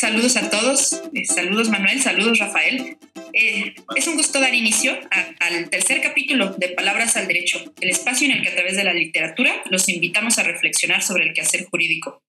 [0.00, 1.02] saludos a todos.
[1.14, 2.96] Eh, saludos Manuel, saludos Rafael.
[3.34, 4.98] Eh, es un gusto dar inicio
[5.40, 8.84] al tercer capítulo de Palabras al Derecho, el espacio en el que a través de
[8.84, 12.22] la literatura los invitamos a reflexionar sobre el quehacer jurídico.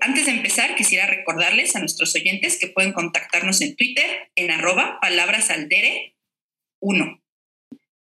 [0.00, 4.98] Antes de empezar, quisiera recordarles a nuestros oyentes que pueden contactarnos en Twitter en arroba
[5.02, 7.20] palabrasaldere1.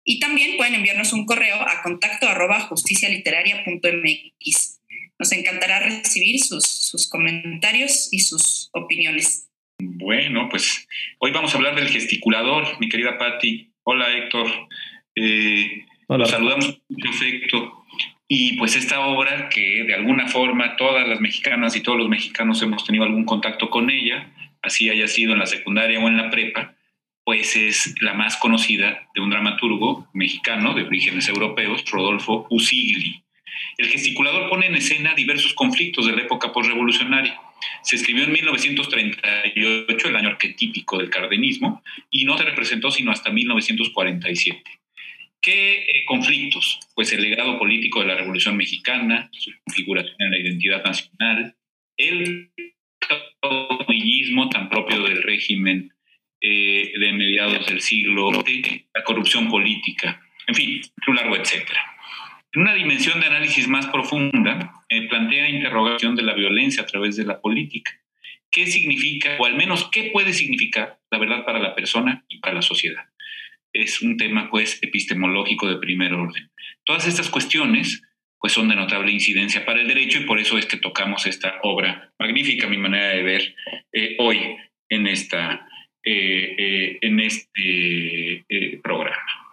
[0.04, 2.28] Y también pueden enviarnos un correo a contacto.
[5.20, 9.50] Nos encantará recibir sus, sus comentarios y sus opiniones.
[9.77, 10.87] Bueno, pues
[11.19, 13.74] hoy vamos a hablar del gesticulador, mi querida Patti.
[13.83, 14.47] Hola Héctor.
[15.15, 16.19] Eh, Hola.
[16.19, 17.86] Los saludamos con mucho afecto.
[18.29, 22.61] Y pues esta obra que de alguna forma todas las mexicanas y todos los mexicanos
[22.61, 26.29] hemos tenido algún contacto con ella, así haya sido en la secundaria o en la
[26.29, 26.75] prepa,
[27.25, 33.23] pues es la más conocida de un dramaturgo mexicano de orígenes europeos, Rodolfo Usigli.
[33.77, 37.39] El gesticulador pone en escena diversos conflictos de la época postrevolucionaria.
[37.83, 43.31] Se escribió en 1938, el año arquetípico del cardenismo, y no se representó sino hasta
[43.31, 44.63] 1947.
[45.41, 46.79] ¿Qué eh, conflictos?
[46.95, 51.55] Pues el legado político de la Revolución Mexicana, su configuración en la identidad nacional,
[51.97, 52.51] el
[53.39, 55.94] caudillismo tan propio del régimen
[56.41, 61.81] eh, de mediados del siglo la corrupción política, en fin, un largo etcétera.
[62.52, 67.16] En una dimensión de análisis más profunda, eh, plantea interrogación de la violencia a través
[67.16, 67.91] de la política.
[68.50, 72.56] ¿Qué significa, o al menos qué puede significar la verdad para la persona y para
[72.56, 73.03] la sociedad?
[73.72, 76.50] Es un tema, pues, epistemológico de primer orden.
[76.86, 78.02] Todas estas cuestiones,
[78.39, 81.59] pues, son de notable incidencia para el derecho y por eso es que tocamos esta
[81.61, 83.56] obra magnífica, mi manera de ver,
[83.94, 84.58] eh, hoy
[84.89, 85.67] en, esta,
[86.03, 88.44] eh, en este
[88.81, 89.48] programa.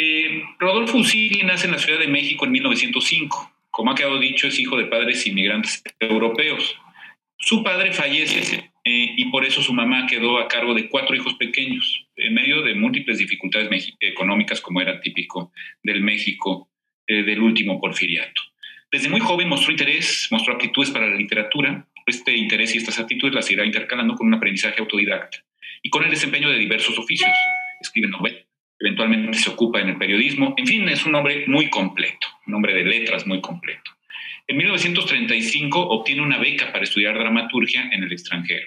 [0.00, 3.52] Eh, Rodolfo Usigli nace en la Ciudad de México en 1905.
[3.68, 6.76] Como ha quedado dicho, es hijo de padres inmigrantes europeos.
[7.36, 11.34] Su padre fallece eh, y por eso su mamá quedó a cargo de cuatro hijos
[11.34, 16.70] pequeños, en medio de múltiples dificultades económicas, como era típico del México
[17.06, 18.40] eh, del último porfiriato.
[18.92, 21.86] Desde muy joven mostró interés, mostró aptitudes para la literatura.
[22.06, 25.44] Este interés y estas aptitudes las irá intercalando con un aprendizaje autodidacta
[25.82, 27.30] y con el desempeño de diversos oficios.
[27.80, 28.47] Escribe novelas
[28.78, 30.54] eventualmente se ocupa en el periodismo.
[30.56, 33.90] En fin, es un hombre muy completo, un hombre de letras muy completo.
[34.46, 38.66] En 1935 obtiene una beca para estudiar dramaturgia en el extranjero.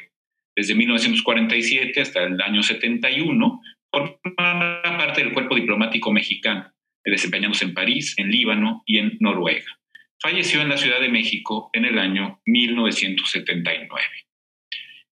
[0.55, 6.71] Desde 1947 hasta el año 71 forma parte del cuerpo diplomático mexicano,
[7.03, 9.77] desempeñándose en París, en Líbano y en Noruega.
[10.21, 14.03] Falleció en la Ciudad de México en el año 1979.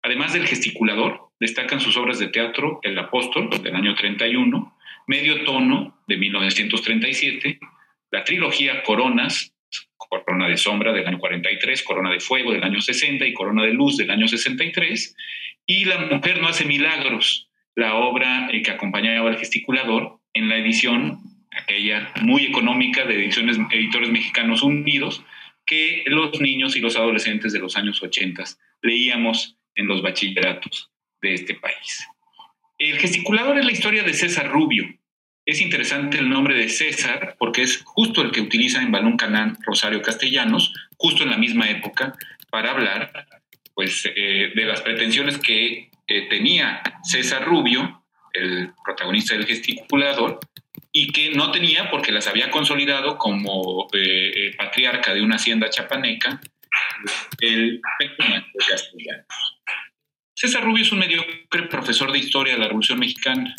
[0.04, 4.78] Además del gesticulador, destacan sus obras de teatro El Apóstol, del año 31,
[5.10, 7.58] Medio Tono de 1937,
[8.12, 9.56] la trilogía Coronas,
[9.98, 13.74] Corona de Sombra del año 43, Corona de Fuego del año 60 y Corona de
[13.74, 15.16] Luz del año 63,
[15.66, 20.58] y La Mujer no hace milagros, la obra eh, que acompañaba al gesticulador en la
[20.58, 21.18] edición,
[21.60, 25.24] aquella muy económica de ediciones Editores Mexicanos Unidos,
[25.66, 28.44] que los niños y los adolescentes de los años 80
[28.84, 32.08] leíamos en los bachilleratos de este país.
[32.80, 34.88] El gesticulador es la historia de César Rubio,
[35.50, 39.58] es interesante el nombre de César porque es justo el que utiliza en Balón Canán
[39.66, 42.14] Rosario Castellanos, justo en la misma época,
[42.52, 43.26] para hablar
[43.74, 50.40] pues, eh, de las pretensiones que eh, tenía César Rubio, el protagonista del gesticulador,
[50.92, 56.40] y que no tenía porque las había consolidado como eh, patriarca de una hacienda chapaneca,
[57.40, 59.26] el pequeño Castellanos.
[60.42, 63.54] César Rubio es un mediocre profesor de historia de la Revolución Mexicana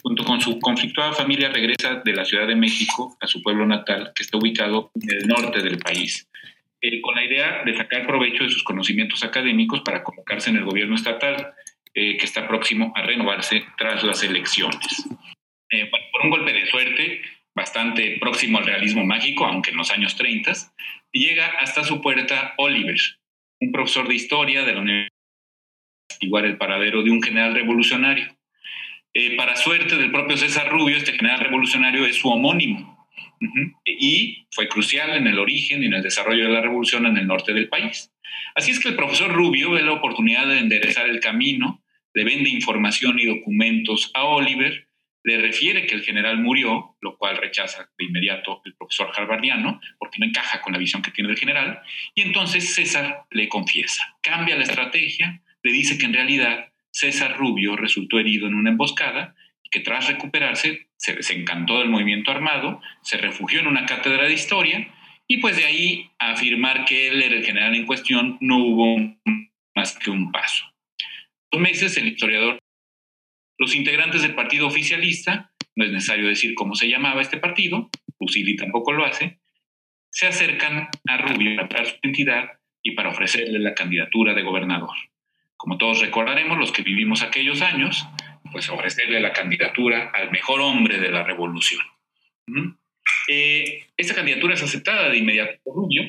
[0.00, 4.12] junto con su conflictuada familia, regresa de la Ciudad de México a su pueblo natal,
[4.14, 6.30] que está ubicado en el norte del país,
[6.82, 10.64] eh, con la idea de sacar provecho de sus conocimientos académicos para convocarse en el
[10.64, 11.52] gobierno estatal,
[11.94, 15.08] eh, que está próximo a renovarse tras las elecciones.
[15.72, 17.22] Eh, por un golpe de suerte,
[17.56, 20.52] bastante próximo al realismo mágico, aunque en los años 30,
[21.10, 23.00] llega hasta su puerta Oliver,
[23.60, 25.19] un profesor de historia de la Universidad
[26.20, 28.36] igual el paradero de un general revolucionario.
[29.12, 33.08] Eh, para suerte del propio César Rubio, este general revolucionario es su homónimo
[33.84, 37.26] y fue crucial en el origen y en el desarrollo de la revolución en el
[37.26, 38.12] norte del país.
[38.54, 41.82] Así es que el profesor Rubio ve la oportunidad de enderezar el camino,
[42.14, 44.88] le vende información y documentos a Oliver,
[45.22, 50.18] le refiere que el general murió, lo cual rechaza de inmediato el profesor harvardiano, porque
[50.18, 51.80] no encaja con la visión que tiene del general,
[52.14, 57.76] y entonces César le confiesa, cambia la estrategia, le dice que en realidad César Rubio
[57.76, 63.16] resultó herido en una emboscada y que tras recuperarse se desencantó del movimiento armado, se
[63.16, 64.92] refugió en una cátedra de historia
[65.26, 68.98] y pues de ahí a afirmar que él era el general en cuestión no hubo
[69.74, 70.64] más que un paso.
[71.52, 72.58] Dos meses el historiador,
[73.58, 78.56] los integrantes del partido oficialista, no es necesario decir cómo se llamaba este partido, Usili
[78.56, 79.38] tampoco lo hace,
[80.10, 82.50] se acercan a Rubio para su identidad
[82.82, 84.96] y para ofrecerle la candidatura de gobernador.
[85.60, 88.06] Como todos recordaremos, los que vivimos aquellos años,
[88.50, 91.82] pues ofrecerle la candidatura al mejor hombre de la revolución.
[93.28, 96.02] Eh, esta candidatura es aceptada de inmediato por Rubio,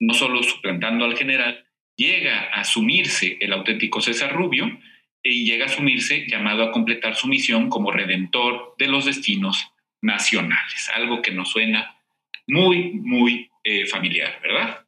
[0.00, 1.64] no solo suplantando al general,
[1.96, 4.78] llega a asumirse el auténtico César Rubio
[5.22, 9.72] y llega a asumirse llamado a completar su misión como redentor de los destinos
[10.02, 11.96] nacionales, algo que nos suena
[12.46, 14.84] muy, muy eh, familiar, ¿verdad?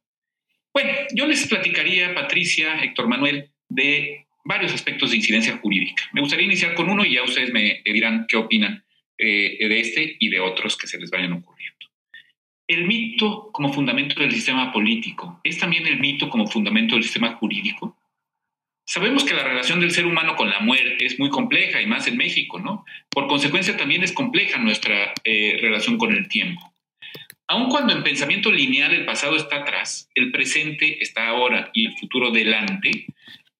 [0.74, 6.04] Bueno, yo les platicaría, Patricia, Héctor Manuel, de varios aspectos de incidencia jurídica.
[6.12, 8.84] Me gustaría iniciar con uno y ya ustedes me dirán qué opinan
[9.18, 11.76] eh, de este y de otros que se les vayan ocurriendo.
[12.68, 17.34] El mito como fundamento del sistema político es también el mito como fundamento del sistema
[17.34, 17.96] jurídico.
[18.84, 22.06] Sabemos que la relación del ser humano con la muerte es muy compleja y más
[22.06, 22.84] en México, ¿no?
[23.08, 26.72] Por consecuencia también es compleja nuestra eh, relación con el tiempo.
[27.48, 31.96] Aun cuando en pensamiento lineal el pasado está atrás, el presente está ahora y el
[31.96, 33.06] futuro delante,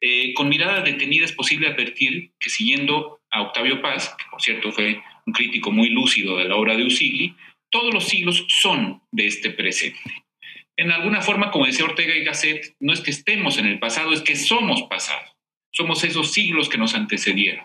[0.01, 4.73] eh, con mirada detenida es posible advertir que siguiendo a Octavio Paz, que por cierto
[4.73, 7.35] fue un crítico muy lúcido de la obra de Usigli,
[7.71, 9.99] todos los siglos son de este presente.
[10.77, 14.13] En alguna forma, como decía Ortega y Gasset, no es que estemos en el pasado,
[14.13, 15.25] es que somos pasado.
[15.73, 17.65] Somos esos siglos que nos antecedieron.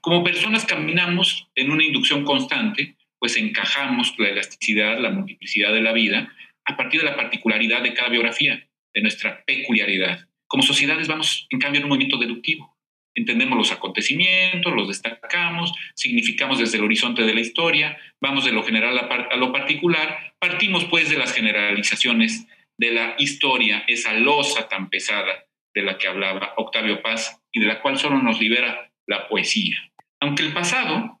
[0.00, 5.92] Como personas caminamos en una inducción constante, pues encajamos la elasticidad, la multiplicidad de la
[5.92, 6.32] vida
[6.64, 10.28] a partir de la particularidad de cada biografía, de nuestra peculiaridad.
[10.54, 12.78] Como sociedades vamos, en cambio, en un movimiento deductivo
[13.12, 18.62] entendemos los acontecimientos, los destacamos, significamos desde el horizonte de la historia, vamos de lo
[18.62, 22.46] general a, lo particular, partimos pues de las generalizaciones
[22.78, 27.66] de la historia, esa losa tan pesada de la que hablaba Octavio Paz y de
[27.66, 29.90] la cual solo nos libera la poesía.
[30.20, 31.20] Aunque el pasado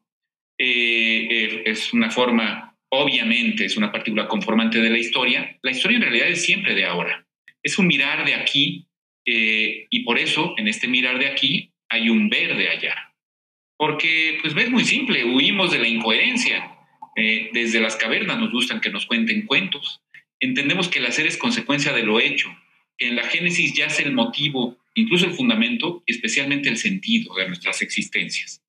[0.58, 5.96] eh, eh, es una forma, obviamente, es una partícula conformante de la historia, la historia
[5.96, 7.26] en realidad es siempre de ahora.
[7.64, 8.86] Es un mirar de aquí
[9.24, 13.14] eh, y por eso, en este mirar de aquí, hay un verde allá.
[13.76, 16.70] Porque, pues, es muy simple, huimos de la incoherencia.
[17.16, 20.00] Eh, desde las cavernas nos gustan que nos cuenten cuentos.
[20.40, 22.54] Entendemos que el hacer es consecuencia de lo hecho,
[22.98, 27.82] que en la génesis yace el motivo, incluso el fundamento, especialmente el sentido de nuestras
[27.82, 28.62] existencias.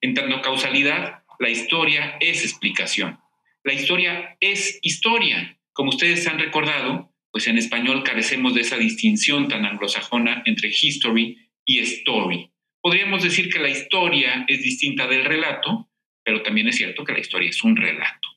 [0.00, 3.18] En tanto causalidad, la historia es explicación.
[3.62, 5.58] La historia es historia.
[5.72, 11.36] Como ustedes han recordado, pues en español carecemos de esa distinción tan anglosajona entre history
[11.64, 12.48] y story.
[12.80, 15.90] Podríamos decir que la historia es distinta del relato,
[16.22, 18.28] pero también es cierto que la historia es un relato.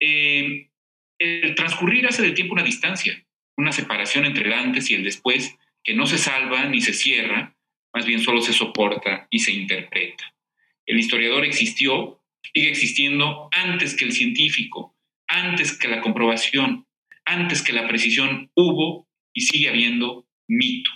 [0.00, 0.70] Eh,
[1.18, 3.22] el transcurrir hace del tiempo una distancia,
[3.58, 7.54] una separación entre el antes y el después que no se salva ni se cierra,
[7.92, 10.34] más bien solo se soporta y se interpreta.
[10.86, 12.22] El historiador existió,
[12.54, 14.96] sigue existiendo antes que el científico,
[15.26, 16.86] antes que la comprobación,
[17.24, 20.90] antes que la precisión hubo y sigue habiendo mito,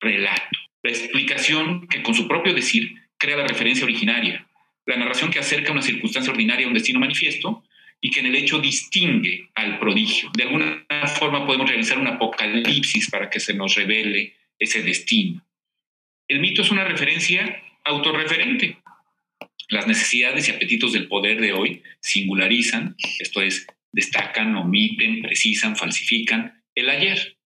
[0.00, 4.46] relato la explicación que con su propio decir crea la referencia originaria,
[4.86, 7.64] la narración que acerca una circunstancia ordinaria a un destino manifiesto
[8.00, 10.30] y que en el hecho distingue al prodigio.
[10.36, 10.86] De alguna
[11.18, 15.44] forma podemos realizar un apocalipsis para que se nos revele ese destino.
[16.28, 18.78] El mito es una referencia autorreferente.
[19.68, 26.62] Las necesidades y apetitos del poder de hoy singularizan, esto es, destacan, omiten, precisan, falsifican
[26.74, 27.38] el ayer.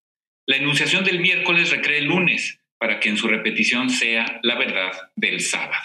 [0.47, 4.91] La enunciación del miércoles recrea el lunes, para que en su repetición sea la verdad
[5.15, 5.85] del sábado.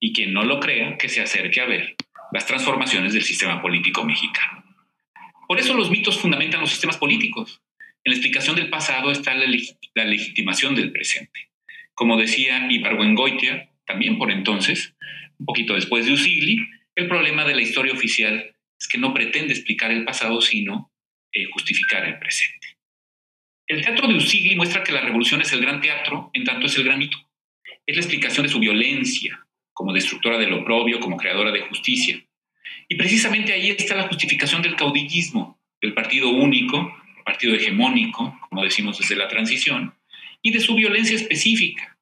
[0.00, 1.94] Y quien no lo crea, que se acerque a ver
[2.32, 4.64] las transformaciones del sistema político mexicano.
[5.46, 7.60] Por eso los mitos fundamentan los sistemas políticos.
[8.04, 9.46] En la explicación del pasado está la,
[10.04, 11.50] legitimación del presente.
[11.94, 14.94] Como decía Ibargüengoitia, también por entonces,
[15.38, 16.58] un poquito después de Usigli,
[16.96, 18.51] el problema de la historia oficial
[18.82, 20.90] es que no pretende explicar el pasado, sino
[21.32, 22.66] eh, justificar el presente.
[23.68, 26.76] El teatro de Usigli muestra que la revolución es el gran teatro, en tanto es
[26.76, 27.16] el gran mito.
[27.86, 32.20] Es la explicación de su violencia, como destructora del oprobio, como creadora de justicia.
[32.88, 36.92] Y precisamente ahí está la justificación del caudillismo, del partido único,
[37.24, 39.94] partido hegemónico, como decimos desde la transición,
[40.42, 41.96] y de su violencia específica,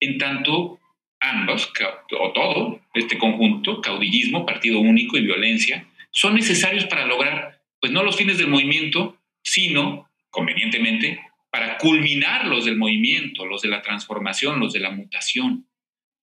[0.00, 0.78] en tanto
[1.18, 1.72] ambos,
[2.20, 8.02] o todo, este conjunto, caudillismo, partido único y violencia, son necesarios para lograr, pues no
[8.02, 11.20] los fines del movimiento, sino convenientemente,
[11.50, 15.68] para culminar los del movimiento, los de la transformación, los de la mutación.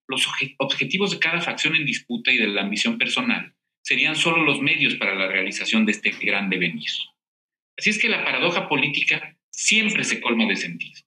[0.08, 4.62] Los objetivos de cada facción en disputa y de la ambición personal serían solo los
[4.62, 6.90] medios para la realización de este gran devenir.
[7.78, 11.02] Así es que la paradoja política siempre se colma de sentido.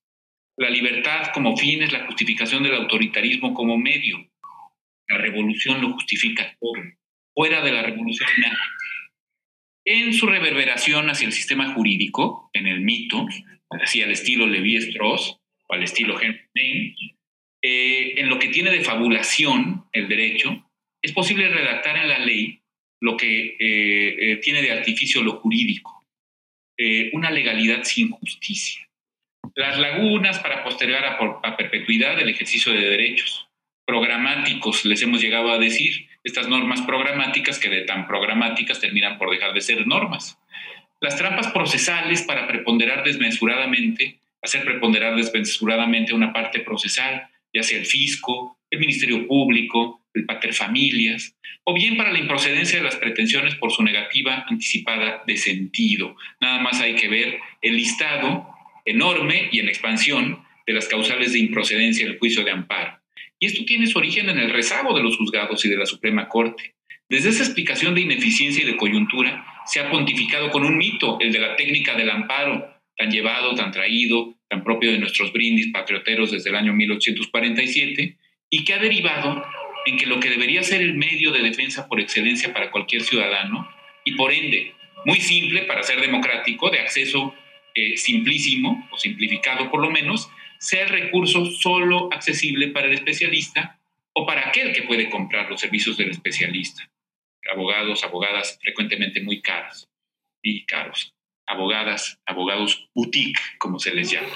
[0.56, 4.30] La libertad como fin es la justificación del autoritarismo como medio.
[5.08, 6.82] La revolución lo justifica todo.
[7.34, 8.75] Fuera de la revolución nada.
[10.06, 13.26] En su reverberación hacia el sistema jurídico, en el mito,
[13.70, 16.94] así al estilo Levi-Strauss o al estilo Henry
[17.60, 20.64] eh, en lo que tiene de fabulación el derecho,
[21.02, 22.60] es posible redactar en la ley
[23.00, 26.06] lo que eh, eh, tiene de artificio lo jurídico,
[27.12, 28.88] una legalidad sin justicia.
[29.56, 33.48] Las lagunas para postergar a, perpetuidad el ejercicio de derechos
[33.84, 39.30] programáticos, les hemos llegado a decir, estas normas programáticas que de tan programáticas terminan por
[39.30, 40.36] dejar de ser normas.
[41.00, 47.86] Las trampas procesales para preponderar desmesuradamente, hacer preponderar desmesuradamente una parte procesal, ya sea el
[47.86, 53.54] fisco, el Ministerio Público, el pater familias, o bien para la improcedencia de las pretensiones
[53.54, 56.16] por su negativa anticipada de sentido.
[56.40, 58.48] Nada más hay que ver el listado
[58.84, 62.95] enorme y en expansión de las causales de improcedencia del juicio de amparo.
[63.38, 66.28] Y esto tiene su origen en el rezago de los juzgados y de la Suprema
[66.28, 66.74] Corte.
[67.08, 71.32] Desde esa explicación de ineficiencia y de coyuntura se ha pontificado con un mito, el
[71.32, 76.30] de la técnica del amparo, tan llevado, tan traído, tan propio de nuestros brindis patrioteros
[76.30, 78.16] desde el año 1847,
[78.50, 79.44] y que ha derivado
[79.86, 83.68] en que lo que debería ser el medio de defensa por excelencia para cualquier ciudadano,
[84.04, 84.74] y por ende
[85.04, 87.34] muy simple para ser democrático, de acceso
[87.74, 93.80] eh, simplísimo o simplificado por lo menos, sea el recurso solo accesible para el especialista
[94.12, 96.90] o para aquel que puede comprar los servicios del especialista.
[97.52, 99.88] Abogados, abogadas frecuentemente muy caros
[100.42, 101.14] y caros.
[101.46, 104.34] Abogadas, abogados boutique, como se les llama.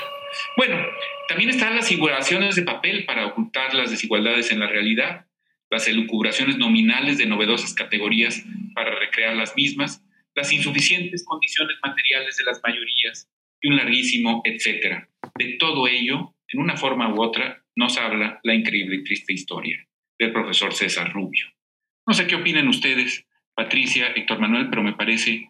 [0.57, 0.87] Bueno,
[1.29, 5.27] también están las figuraciones de papel para ocultar las desigualdades en la realidad,
[5.71, 12.45] las elucubraciones nominales de novedosas categorías para recrear las mismas, las insuficientes condiciones materiales de
[12.45, 13.29] las mayorías
[13.61, 15.09] y un larguísimo etcétera.
[15.41, 19.83] De todo ello, en una forma u otra, nos habla la increíble y triste historia
[20.19, 21.47] del profesor César Rubio.
[22.07, 25.49] No sé qué opinan ustedes, Patricia, Héctor Manuel, pero me parece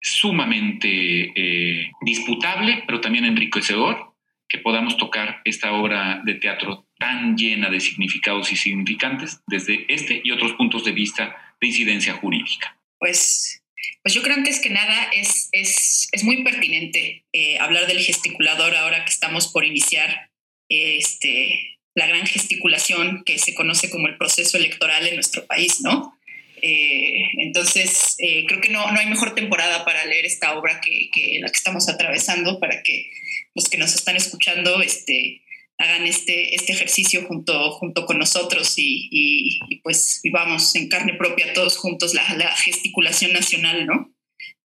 [0.00, 4.14] sumamente eh, disputable, pero también enriquecedor
[4.48, 10.20] que podamos tocar esta obra de teatro tan llena de significados y significantes desde este
[10.22, 12.78] y otros puntos de vista de incidencia jurídica.
[13.00, 13.63] Pues
[14.02, 18.74] pues yo creo antes que nada es, es, es muy pertinente eh, hablar del gesticulador
[18.74, 20.30] ahora que estamos por iniciar
[20.68, 26.18] este, la gran gesticulación que se conoce como el proceso electoral en nuestro país, ¿no?
[26.66, 31.10] Eh, entonces, eh, creo que no, no hay mejor temporada para leer esta obra que,
[31.12, 33.10] que, la que estamos atravesando, para que
[33.54, 35.42] los que nos están escuchando este,
[35.78, 41.76] hagan este, este ejercicio junto, junto con nosotros y, pues vivamos en carne propia todos
[41.76, 42.24] juntos la,
[42.56, 44.14] gesticulación nacional, ¿no?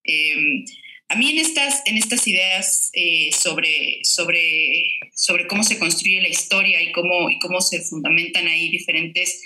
[0.04, 0.66] Em,
[1.10, 6.30] a mí en estas, en estas ideas eh, sobre, sobre, sobre cómo se construye la
[6.30, 9.42] historia y cómo, y cómo se fundamentan ahí diferentes,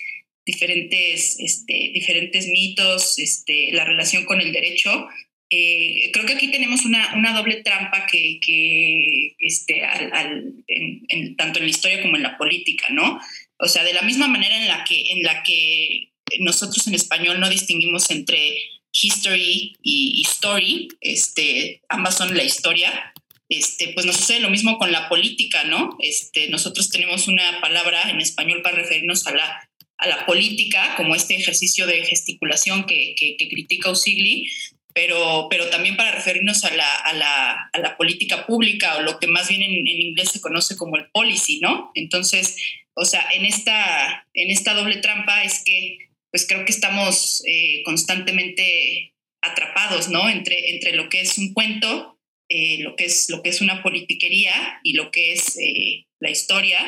[0.45, 5.07] diferentes, este, diferentes mitos, este, la relación con el derecho,
[5.55, 11.59] eh, creo que aquí tenemos una, una doble trampa que, que este, al, en, tanto
[11.59, 13.19] en la historia como en la política, ¿no?
[13.57, 17.39] O sea, de la misma manera en la que, en la que nosotros en español
[17.39, 18.57] no distinguimos entre
[18.91, 23.13] history y story, este, ambas son la historia,
[23.47, 25.95] este, pues nos sucede lo mismo con la política, ¿no?
[25.99, 31.13] Este, nosotros tenemos una palabra en español para referirnos a la, a la política, como
[31.13, 34.49] este ejercicio de gesticulación que, que, que critica Usigli,
[34.93, 39.19] pero, pero también para referirnos a la, a, la, a la, política pública o lo
[39.19, 41.91] que más bien en, inglés se conoce como el policy, ¿no?
[41.95, 42.57] Entonces,
[42.93, 45.97] o sea, en esta, en esta doble trampa es que,
[46.31, 50.29] pues creo que estamos eh, constantemente atrapados, ¿no?
[50.29, 52.19] Entre, entre lo que es un cuento,
[52.49, 56.29] eh, lo, que es, lo que es una politiquería y lo que es eh, la
[56.29, 56.79] historia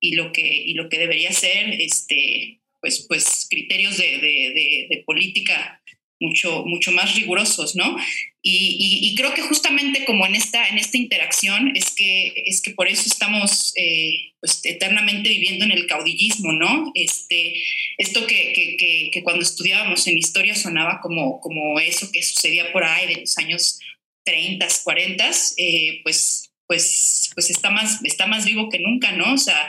[0.00, 5.02] y lo que, y lo que debería ser, este, pues, pues criterios de, de, de
[5.04, 5.79] política
[6.20, 7.96] mucho, mucho más rigurosos, ¿no?
[8.42, 12.88] Y, creo que justamente como en esta, en esta interacción es que, es que por
[12.88, 16.90] eso estamos eh, pues, eternamente viviendo en el caudillismo, ¿no?
[16.94, 17.62] Este,
[17.98, 18.76] esto que,
[19.12, 23.36] que, cuando estudiábamos en historia sonaba como, como eso que sucedía por ahí de los
[23.36, 23.78] años
[24.24, 29.34] 30, 40, eh, pues, pues, pues está, más, está más vivo que nunca, ¿no?
[29.34, 29.68] O sea,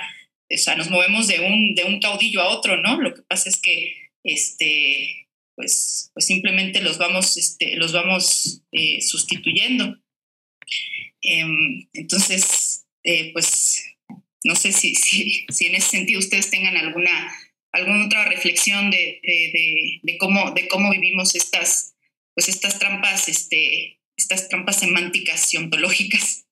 [0.54, 3.02] o sea, nos movemos de un, de un caudillo a otro, ¿no?
[3.02, 5.21] Lo que pasa es que este,
[5.62, 9.96] pues, pues simplemente los vamos, este, los vamos eh, sustituyendo.
[11.22, 13.84] Em, entonces, eh, pues
[14.44, 17.32] no sé si, si, en ese sentido ustedes tengan alguna,
[17.72, 21.94] alguna otra reflexión de, de, de, cómo, de cómo vivimos estas,
[22.34, 26.48] pues estas trampas, este, estas trampas semánticas y ontológicas.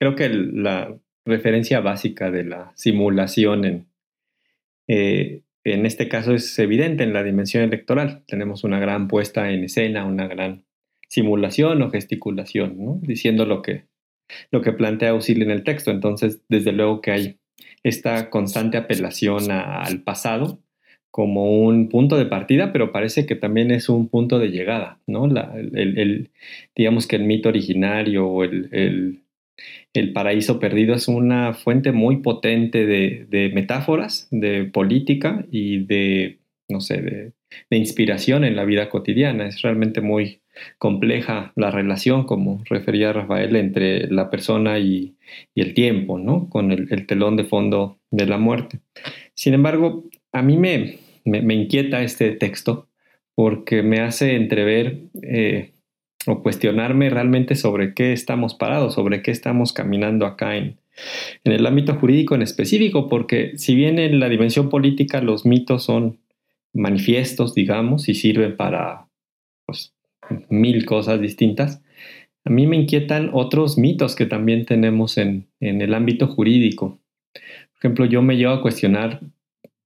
[0.00, 3.86] Creo que la, referencia básica de la simulación en,
[4.88, 8.22] eh, en este caso es evidente en la dimensión electoral.
[8.26, 10.64] Tenemos una gran puesta en escena, una gran
[11.08, 12.98] simulación o gesticulación, ¿no?
[13.02, 13.84] diciendo lo que,
[14.50, 15.90] lo que plantea Auxilio en el texto.
[15.90, 17.40] Entonces, desde luego que hay
[17.82, 20.62] esta constante apelación al pasado
[21.10, 25.26] como un punto de partida, pero parece que también es un punto de llegada, ¿no?
[25.26, 26.30] el,
[26.76, 29.22] digamos que el mito originario o el, el,
[30.12, 36.38] paraíso perdido es una fuente muy potente de, metáforas, de política y de,
[36.68, 39.46] no sé, de, inspiración en la vida cotidiana.
[39.46, 40.40] Es realmente muy
[40.78, 45.16] compleja la relación, como refería Rafael, entre la persona y,
[45.54, 46.48] y el tiempo, ¿no?
[46.48, 48.80] Con el telón de fondo de la muerte.
[49.34, 52.88] Sin embargo, a mí me, me, inquieta este texto
[53.34, 55.72] porque me hace entrever eh,
[56.26, 60.76] o cuestionarme realmente sobre qué estamos parados, sobre qué estamos caminando acá en,
[61.44, 65.84] en el ámbito jurídico en específico, porque si bien en la dimensión política los mitos
[65.84, 66.18] son
[66.72, 69.08] manifiestos, digamos, y sirven para
[69.66, 69.94] pues,
[70.48, 71.82] mil cosas distintas,
[72.44, 77.00] a mí me inquietan otros mitos que también tenemos en, en el ámbito jurídico.
[77.32, 79.20] Por ejemplo, yo me llevo a cuestionar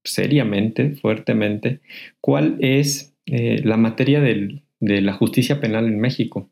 [0.04, 1.80] seriamente, fuertemente,
[2.20, 4.20] cuál es eh, la materia
[4.84, 6.50] de la justicia penal en México.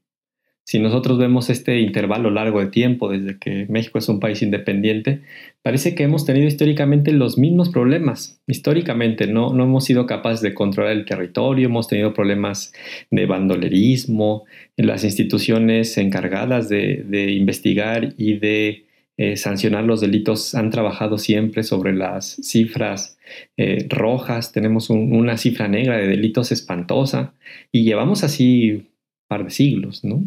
[0.64, 5.22] Si nosotros vemos este intervalo largo de tiempo desde que México es un país independiente,
[5.60, 8.40] parece que hemos tenido históricamente los mismos problemas.
[8.46, 12.72] Históricamente no, no hemos sido capaces de controlar el territorio, hemos tenido problemas
[13.10, 14.44] de bandolerismo,
[14.76, 18.84] las instituciones encargadas de, de investigar y de
[19.18, 23.18] eh, sancionar los delitos han trabajado siempre sobre las cifras
[23.56, 27.34] eh, rojas, tenemos una cifra negra de delitos espantosa
[27.70, 28.88] y llevamos así un
[29.28, 30.24] par de siglos, ¿no?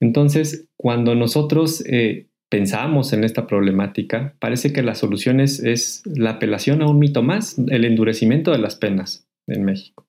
[0.00, 6.30] Entonces, cuando nosotros eh, pensamos en esta problemática, parece que la solución es, es la
[6.30, 10.08] apelación a un mito más, el endurecimiento de las penas en México.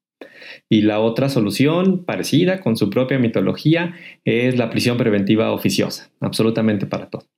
[0.70, 6.88] Y la otra solución, parecida, con su propia mitología, es la prisión preventiva oficiosa, absolutamente
[6.88, 7.31] para todo.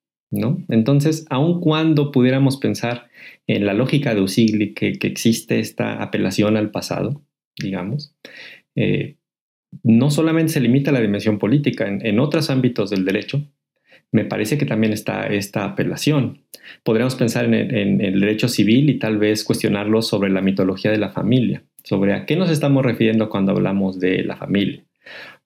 [0.70, 3.10] Entonces, aun cuando pudiéramos pensar
[3.48, 7.22] en la lógica de Usigli que, existe esta apelación al pasado,
[7.58, 8.16] digamos,
[8.76, 9.18] eh,
[9.84, 13.48] no solamente se limita a la dimensión política, en, otros ámbitos del derecho,
[14.12, 16.44] me parece que también está esta apelación.
[16.84, 17.54] Podríamos pensar en
[18.02, 22.26] el, derecho civil y tal vez cuestionarlo sobre la mitología de la familia, sobre a
[22.26, 24.84] qué nos estamos refiriendo cuando hablamos de la familia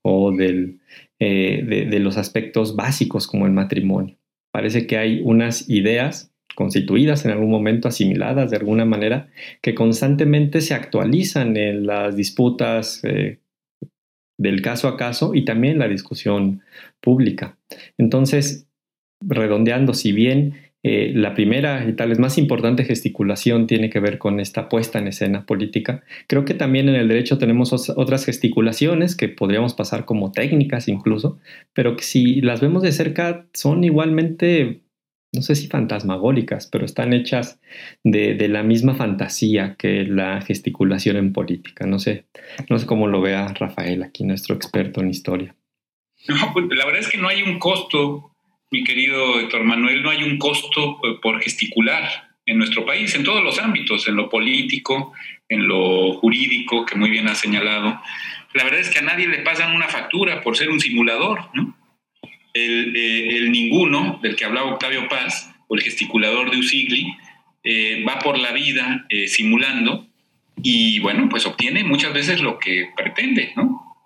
[0.01, 0.75] o eh,
[1.19, 4.17] de los aspectos básicos como el matrimonio
[4.57, 9.29] parece que hay unas ideas constituidas en algún momento, asimiladas de alguna manera,
[9.61, 13.37] que constantemente se actualizan en las disputas eh,
[14.35, 16.63] del caso a caso y también la discusión
[17.01, 17.59] pública.
[17.99, 18.67] Entonces,
[19.21, 20.55] redondeando, si bien
[20.89, 24.99] eh, la primera y tal vez más importante gesticulación tiene que ver con esta puesta
[24.99, 26.01] en escena política.
[26.27, 31.39] Creo que también en el derecho tenemos otras gesticulaciones que podríamos pasar como técnicas incluso,
[31.73, 34.83] pero que si las vemos de cerca son igualmente,
[35.33, 37.59] no sé si fantasmagólicas, pero están hechas
[38.05, 41.85] de, la misma fantasía que la gesticulación en política.
[41.85, 42.27] No sé,
[42.69, 45.53] no sé cómo lo vea Rafael aquí, nuestro experto en historia.
[46.29, 48.36] No, pues la verdad es que no hay un costo
[48.71, 53.23] mi querido Héctor Manuel, no hay un costo eh, por gesticular en nuestro país, en
[53.23, 55.13] todos los ámbitos, en lo político,
[55.49, 58.01] en lo jurídico, que muy bien ha señalado.
[58.53, 61.75] La verdad es que a nadie le pasan una factura por ser un simulador, ¿no?
[62.53, 67.13] El, eh, ninguno, del que hablaba Octavio Paz, o el gesticulador de Usigli,
[67.63, 70.07] eh, va por la vida simulando
[70.63, 73.97] y, bueno, pues obtiene muchas veces lo que pretende, ¿no?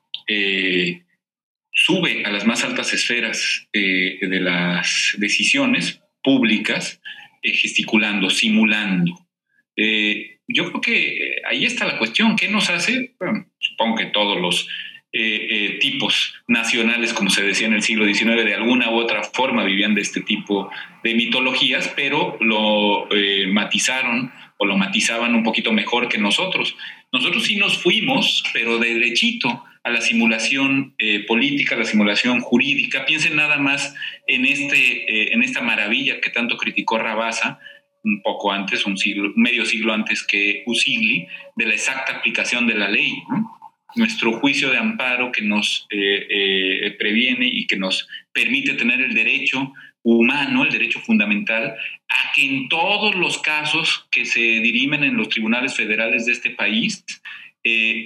[1.86, 7.02] Sube a las más altas esferas eh, de las decisiones públicas,
[7.42, 9.28] eh, gesticulando, simulando.
[9.76, 12.36] Eh, yo creo que ahí está la cuestión.
[12.36, 13.16] ¿Qué nos hace?
[13.60, 14.68] supongo que todos los
[15.82, 19.94] tipos nacionales, como se decía en el siglo XIX, de alguna u otra forma vivían
[19.94, 20.72] de este tipo
[21.04, 23.10] de mitologías, pero lo
[23.50, 26.78] matizaron o lo matizaban un poquito mejor que nosotros.
[27.12, 32.42] Nosotros sí nos fuimos, pero de derechito a la simulación eh, política, a la simulación
[32.42, 33.06] jurídica.
[33.06, 33.96] Piensen nada más
[34.28, 37.60] en, este, eh, en esta maravilla que tanto criticó Rabasa
[38.04, 42.76] un poco antes, un siglo, medio siglo antes que Usigli, de la exacta aplicación de
[42.76, 43.14] la ley.
[43.96, 49.74] Nuestro juicio de amparo que nos eh, previene y que nos permite tener el derecho
[50.04, 51.76] humano, el derecho fundamental,
[52.08, 56.52] a que en todos los casos que se dirimen en los tribunales federales de este
[56.52, 57.06] país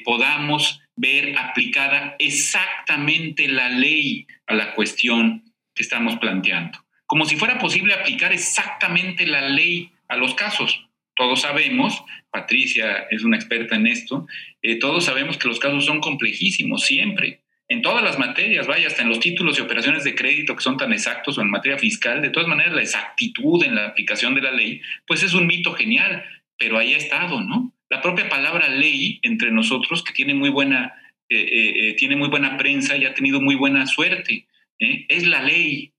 [0.04, 6.79] podamos ver aplicada exactamente la ley a la cuestión que estamos planteando.
[7.08, 10.88] como si fuera posible aplicar exactamente la ley a los casos.
[11.15, 14.25] Todos sabemos, Patricia es una experta en esto,
[14.63, 19.01] eh, todos sabemos que los casos son complejísimos siempre, en todas las materias, vaya, hasta
[19.01, 22.21] en los títulos y operaciones de crédito que son tan exactos o en materia fiscal,
[22.21, 25.73] de todas maneras la exactitud en la aplicación de la ley, pues es un mito
[25.73, 26.23] genial,
[26.58, 27.75] pero ahí ha estado, ¿no?
[27.95, 30.93] La propia palabra ley entre nosotros, que tiene muy buena,
[31.29, 35.93] eh, eh, tiene muy buena prensa y ha tenido muy buena suerte, es la ley.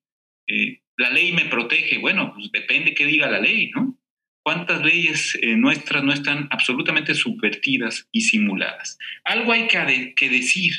[0.98, 3.98] la ley me protege, bueno, pues depende qué diga la ley, ¿no?
[4.42, 8.98] ¿Cuántas leyes nuestras no están absolutamente subvertidas y simuladas?
[9.24, 10.72] Algo hay que, que decir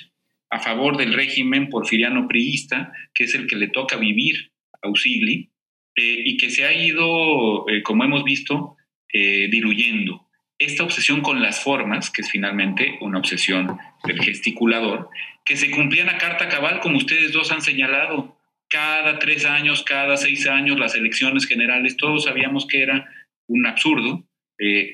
[0.49, 4.51] a favor del régimen porfiriano priista, que es el que le toca vivir
[4.81, 5.51] a Usigli,
[5.95, 8.77] eh, y que se ha ido, eh, como hemos visto,
[9.11, 10.26] eh, diluyendo.
[10.59, 15.09] Esta obsesión con las formas, que es finalmente una obsesión del gesticulador,
[15.45, 18.37] que se cumplían a carta cabal, como ustedes dos han señalado,
[18.69, 23.05] cada tres años, cada seis años, las elecciones generales, todos sabíamos que era
[23.47, 24.27] un absurdo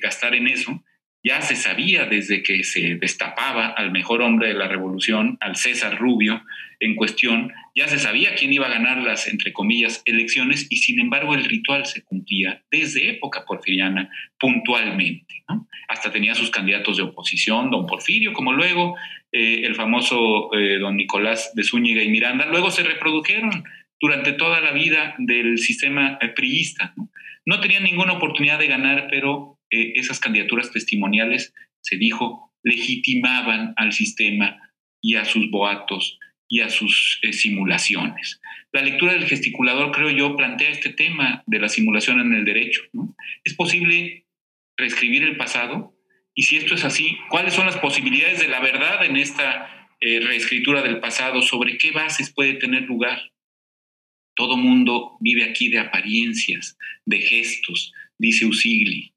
[0.02, 0.84] gastar en eso,
[1.24, 5.98] ya se sabía desde que se destapaba al mejor hombre de la revolución, al César
[5.98, 6.44] Rubio,
[6.82, 11.00] en cuestión, ya se sabía quién iba a ganar las, entre comillas, elecciones y sin
[11.00, 15.44] embargo el ritual se cumplía desde época porfiriana puntualmente.
[15.88, 18.98] Hasta tenía sus candidatos de oposición, don Porfirio, como luego
[19.32, 23.64] eh, el famoso eh, don Nicolás de Zúñiga y Miranda, luego se reprodujeron
[24.00, 26.94] durante toda la vida del sistema eh, priista.
[26.98, 27.10] ¿no?
[27.46, 29.60] no tenían ninguna oportunidad de ganar, pero
[29.96, 34.60] esas candidaturas testimoniales, se dijo, legitimaban al sistema
[35.02, 38.40] y a sus boatos y a sus eh, simulaciones.
[38.72, 42.82] La lectura del gesticulador, creo yo, plantea este tema de la simulación en el derecho.
[43.44, 44.26] ¿Es posible
[44.78, 45.96] reescribir el pasado?
[46.36, 50.20] Y si esto es así, ¿cuáles son las posibilidades de la verdad en esta eh,
[50.20, 51.42] reescritura del pasado?
[51.42, 53.32] ¿Sobre qué bases puede tener lugar?
[54.36, 59.14] Todo mundo vive aquí de apariencias, de gestos, dice Usigli.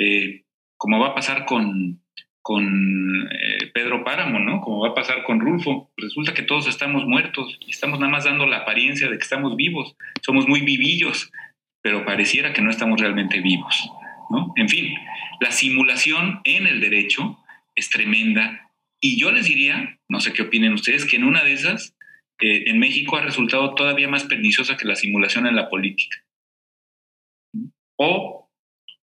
[0.00, 0.44] Eh,
[0.78, 2.02] como va a pasar con,
[2.40, 4.62] con eh, Pedro Páramo, ¿no?
[4.62, 5.92] Como va a pasar con Rulfo.
[5.98, 9.56] Resulta que todos estamos muertos y estamos nada más dando la apariencia de que estamos
[9.56, 9.94] vivos.
[10.22, 11.30] Somos muy vivillos,
[11.82, 13.90] pero pareciera que no estamos realmente vivos,
[14.30, 14.54] ¿no?
[14.56, 14.94] En fin,
[15.38, 17.38] la simulación en el derecho
[17.74, 21.52] es tremenda y yo les diría, no sé qué opinen ustedes, que en una de
[21.52, 21.94] esas,
[22.40, 26.24] eh, en México ha resultado todavía más perniciosa que la simulación en la política.
[27.96, 28.49] O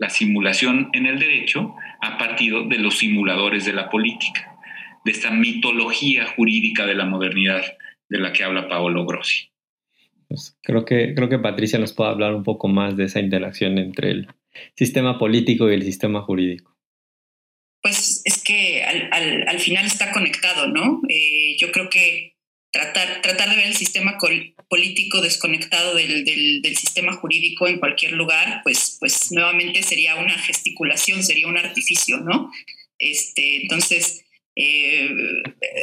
[0.02, 4.58] la simulación en el derecho ha partido de los simuladores de la política,
[5.04, 7.62] de esta mitología jurídica de la modernidad
[8.08, 9.52] de la que habla Paolo Grossi.
[10.26, 13.78] Pues creo, que, creo que Patricia nos puede hablar un poco más de esa interacción
[13.78, 14.26] entre el
[14.74, 16.76] sistema político y el sistema jurídico.
[17.80, 21.00] Pues es que al, final está conectado, ¿no?
[21.08, 22.34] Eh, yo creo que
[22.72, 24.16] tratar, tratar de ver el sistema
[24.68, 31.22] político desconectado del, del, sistema jurídico en cualquier lugar, pues, pues nuevamente sería una gesticulación,
[31.22, 32.50] sería un artificio, ¿no?
[32.98, 34.24] Este, entonces,
[34.56, 35.10] eh,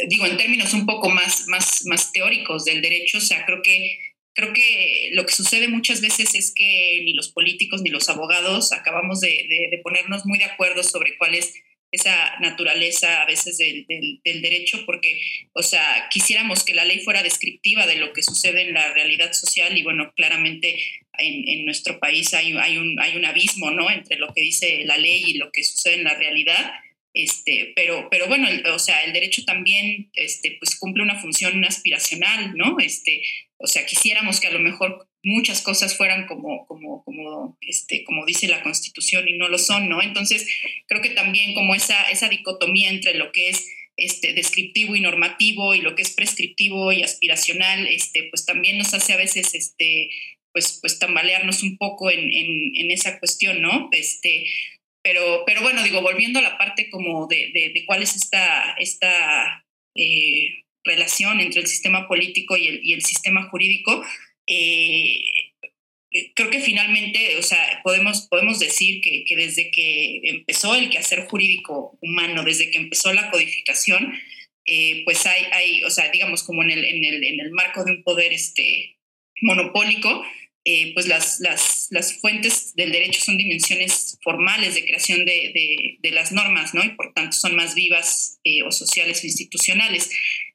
[0.08, 4.00] digo, en términos un poco más, más, más teóricos del derecho, o sea, creo que,
[4.34, 8.74] creo que lo que sucede muchas veces es que ni los políticos ni los abogados
[8.74, 11.54] acabamos de, de, ponernos muy de acuerdo sobre cuál es
[11.92, 15.22] esa naturaleza a veces del, derecho, porque,
[15.54, 19.34] o sea, quisiéramos que la ley fuera descriptiva de lo que sucede en la realidad
[19.34, 20.80] social y bueno, claramente
[21.18, 23.90] en, en nuestro país hay, hay, un, hay un abismo, ¿no?
[23.90, 26.72] Entre lo que dice la ley y lo que sucede en la realidad.
[27.14, 32.56] Este, pero, pero bueno, o sea, el derecho también este, pues cumple una función aspiracional,
[32.56, 32.78] ¿no?
[32.80, 33.22] Este,
[33.60, 38.26] o sea, quisiéramos que a lo mejor muchas cosas fueran como, como, como, este, como
[38.26, 40.02] dice la Constitución y no lo son, ¿no?
[40.02, 40.48] Entonces,
[40.88, 43.68] creo que también como esa, esa dicotomía entre lo que es
[43.98, 48.94] este, descriptivo y normativo y lo que es prescriptivo y aspiracional, este, pues también nos
[48.94, 50.10] hace a veces este,
[50.54, 53.90] pues, pues tambalearnos un poco en, en, esa cuestión, ¿no?
[53.92, 54.46] Este,
[55.04, 59.66] pero, pero bueno, digo, volviendo a la parte como de, de, cuál es esta, esta
[59.96, 64.04] eh, relación entre el sistema político y el, y el sistema jurídico,
[64.48, 65.22] eh,
[66.36, 71.28] creo que finalmente, o sea, podemos, podemos decir que, que, desde que empezó el quehacer
[71.28, 74.14] jurídico humano, desde que empezó la codificación,
[74.66, 77.84] eh, pues hay, hay, o sea, digamos como en el, en el, en el marco
[77.84, 78.98] de un poder este,
[79.42, 80.26] monopólico,
[80.66, 85.98] eh, pues las, las, las, fuentes del derecho son dimensiones formales de creación de, de,
[86.00, 86.84] de las normas, ¿no?
[86.84, 90.10] Y por tanto son más vivas o sociales o institucionales.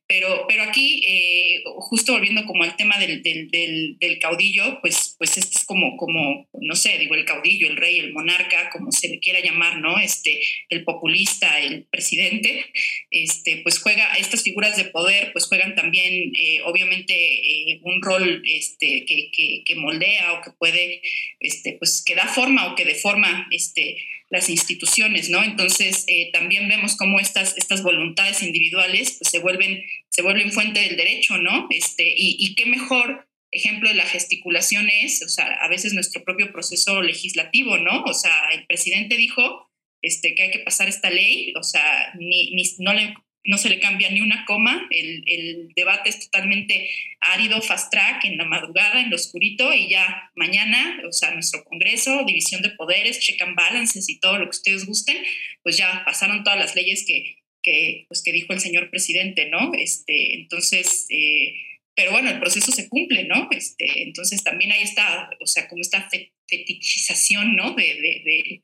[0.06, 5.58] Pero, pero aquí, eh, justo volviendo como al tema del, del, caudillo, pues, pues este
[5.58, 9.18] es como, como, no sé, digo, el caudillo, el rey, el monarca, como se le
[9.18, 9.98] quiera llamar, ¿no?
[9.98, 12.66] Este, el populista, el presidente,
[13.10, 18.42] este, pues juega, estas figuras de poder, pues juegan también, eh, obviamente, eh, un rol
[18.46, 21.00] este, que, que, que, moldea o que puede,
[21.40, 23.96] este, pues que da forma o que deforma este,
[24.34, 25.44] las instituciones, ¿no?
[25.44, 30.80] Entonces, eh, también vemos cómo estas, estas voluntades individuales pues, se, vuelven, se vuelven fuente
[30.80, 31.68] del derecho, ¿no?
[31.70, 36.50] Este, y, qué mejor ejemplo de la gesticulación es, o sea, a veces nuestro propio
[36.50, 38.02] proceso legislativo, ¿no?
[38.02, 39.70] O sea, el presidente dijo
[40.02, 43.14] este, que hay que pasar esta ley, o sea, ni, no le
[43.44, 46.88] no se le cambia ni una coma, el, debate es totalmente
[47.20, 51.62] árido, fast track, en la madrugada, en lo oscurito, y ya mañana, o sea, nuestro
[51.64, 55.18] Congreso, división de poderes, check and balances y todo lo que ustedes gusten,
[55.62, 59.72] pues ya pasaron todas las leyes que, que, pues, que dijo el señor presidente, ¿no?
[59.74, 61.54] Este, entonces, eh,
[61.94, 63.48] pero bueno, el proceso se cumple, ¿no?
[63.50, 66.08] Este, entonces también ahí está, o sea, como esta
[66.48, 67.74] fetichización, ¿no?
[67.74, 68.60] de, de,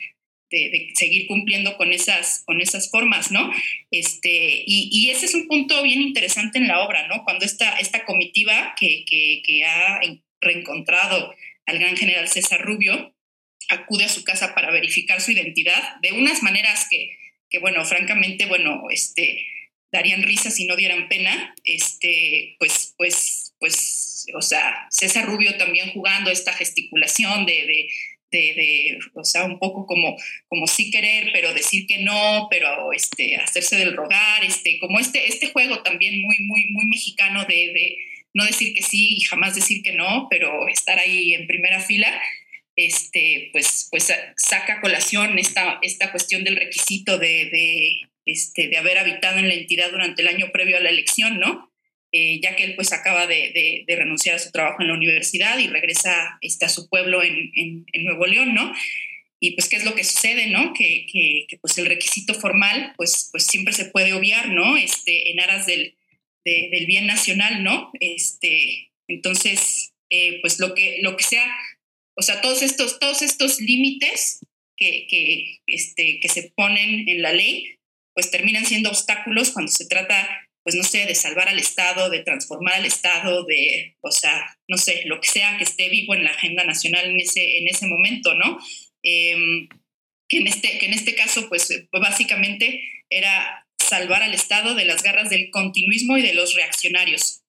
[0.95, 3.53] seguir cumpliendo con esas, con esas formas, ¿no?
[3.91, 7.25] Este, y, ese es un punto bien interesante en la obra, ¿no?
[7.25, 10.01] Cuando esta, esta comitiva que, que, ha
[10.41, 11.35] reencontrado
[11.67, 13.15] al gran general César Rubio
[13.69, 17.17] acude a su casa para verificar su identidad de unas maneras que,
[17.49, 19.47] que bueno, francamente, bueno, este,
[19.93, 25.91] darían risa si no dieran pena, este, pues, pues, pues, o sea, César Rubio también
[25.93, 27.89] jugando esta gesticulación de, de,
[29.15, 30.17] o sea, un poco como,
[30.49, 35.27] como sí querer, pero decir que no, pero este, hacerse del rogar, este, como este,
[35.27, 37.97] este juego también muy, muy, muy mexicano de,
[38.33, 42.21] no decir que sí y jamás decir que no, pero estar ahí en primera fila,
[42.77, 48.99] este, pues, pues saca colación esta, esta cuestión del requisito de, de, este, de haber
[48.99, 51.70] habitado en la entidad durante el año previo a la elección, ¿no?
[52.13, 55.69] Eh, ya que él pues acaba de, renunciar a su trabajo en la universidad y
[55.69, 58.73] regresa este, a su pueblo en, Nuevo León, ¿no?
[59.39, 60.73] Y pues qué es lo que sucede, ¿no?
[60.73, 64.77] Que, pues el requisito formal pues, pues siempre se puede obviar, ¿no?
[64.77, 65.95] Este, en aras del,
[66.45, 67.93] del bien nacional, ¿no?
[68.01, 71.47] Este, entonces, eh, pues lo que, lo que sea,
[72.17, 74.41] o sea, todos estos, todos estos límites
[74.77, 77.79] que, que, este, que se ponen en la ley,
[78.15, 82.23] pues terminan siendo obstáculos cuando se trata pues no sé, de salvar al Estado, de
[82.23, 86.25] transformar al Estado, de, o sea, no sé, lo que sea que esté vivo en
[86.25, 88.59] la agenda nacional en ese, en ese momento, ¿no?
[89.03, 89.69] Em,
[90.29, 95.03] que, en este, que en este caso, pues básicamente era salvar al Estado de las
[95.03, 97.43] garras del continuismo y de los reaccionarios.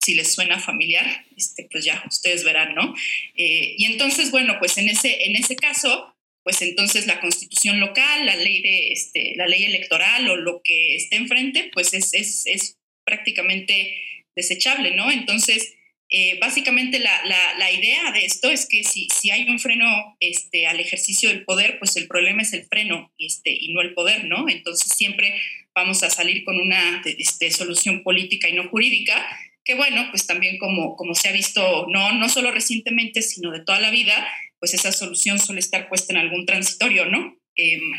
[0.00, 2.94] Si les suena familiar, este, pues ya ustedes verán, ¿no?
[3.36, 6.13] Eh, y entonces, bueno, pues en ese, en ese caso,
[6.44, 10.94] pues entonces la constitución local, la ley, de, este, la ley electoral o lo que
[10.94, 13.98] esté enfrente, pues es, es, es prácticamente
[14.36, 15.10] desechable, ¿no?
[15.10, 15.74] Entonces,
[16.10, 20.16] eh, básicamente la, la, la, idea de esto es que si, si hay un freno
[20.20, 23.94] este, al ejercicio del poder, pues el problema es el freno este, y no el
[23.94, 24.48] poder, ¿no?
[24.48, 25.40] Entonces siempre
[25.74, 29.26] vamos a salir con una este, solución política y no jurídica,
[29.64, 33.64] que bueno, pues también como, como se ha visto, no, no solo recientemente, sino de
[33.64, 37.38] toda la vida, pues esa solución suele estar puesta en algún transitorio, ¿no?
[37.56, 37.92] Em,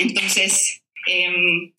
[0.00, 1.72] entonces, em,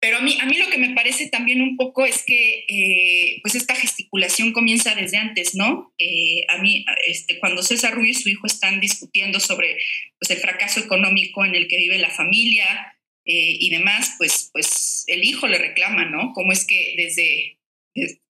[0.00, 3.40] pero a mí, a mí lo que me parece también un poco es que eh,
[3.42, 5.92] pues esta gesticulación comienza desde antes, ¿no?
[5.98, 9.76] Eh, a mí, este, cuando César Rubio y su hijo están discutiendo sobre
[10.20, 15.04] pues, el fracaso económico en el que vive la familia eh, y demás, pues, pues
[15.08, 16.32] el hijo le reclama, ¿no?
[16.32, 17.57] Cómo es que desde,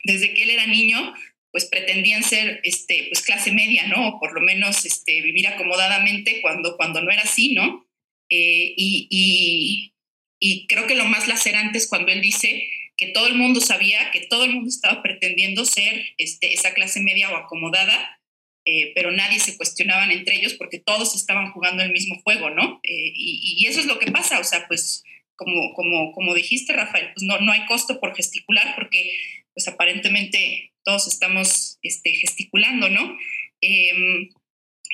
[0.05, 1.15] desde que él era niño
[1.51, 4.09] pues pretendían ser este, pues clase media, ¿no?
[4.09, 7.87] O por lo menos este, vivir acomodadamente cuando, cuando no era así, ¿no?
[8.31, 9.93] Eh, y,
[10.39, 14.11] y, creo que lo más lacerante es cuando él dice que todo el mundo sabía,
[14.11, 18.21] que todo el mundo estaba pretendiendo ser este, esa clase media o acomodada,
[18.67, 22.81] eh, pero nadie se cuestionaban entre ellos porque todos estaban jugando el mismo juego, ¿no?
[22.83, 25.05] Eh, y, y, eso es lo que pasa, o sea, pues
[25.37, 29.11] como, como, como dijiste, Rafael, pues no, no hay costo por gesticular porque
[29.59, 33.19] pues aparentemente todos estamos este, gesticulando, ¿no?
[33.61, 34.31] Em,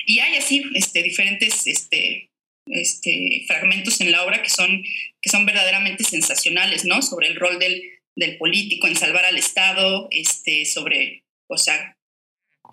[0.07, 2.31] y hay así este, diferentes este,
[2.65, 4.83] este, fragmentos en la obra que son,
[5.21, 7.03] que son verdaderamente sensacionales, ¿no?
[7.03, 7.79] Sobre el rol del,
[8.15, 11.95] del político en salvar al Estado, este, sobre, o sea,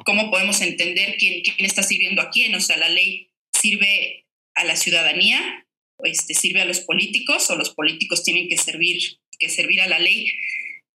[0.07, 4.25] cómo podemos entender quién, quién está sirviendo a quién, o sea, la ley sirve
[4.55, 5.67] a la ciudadanía,
[6.05, 9.99] este, sirve a los políticos o los políticos tienen que servir, que servir a la
[9.99, 10.33] ley.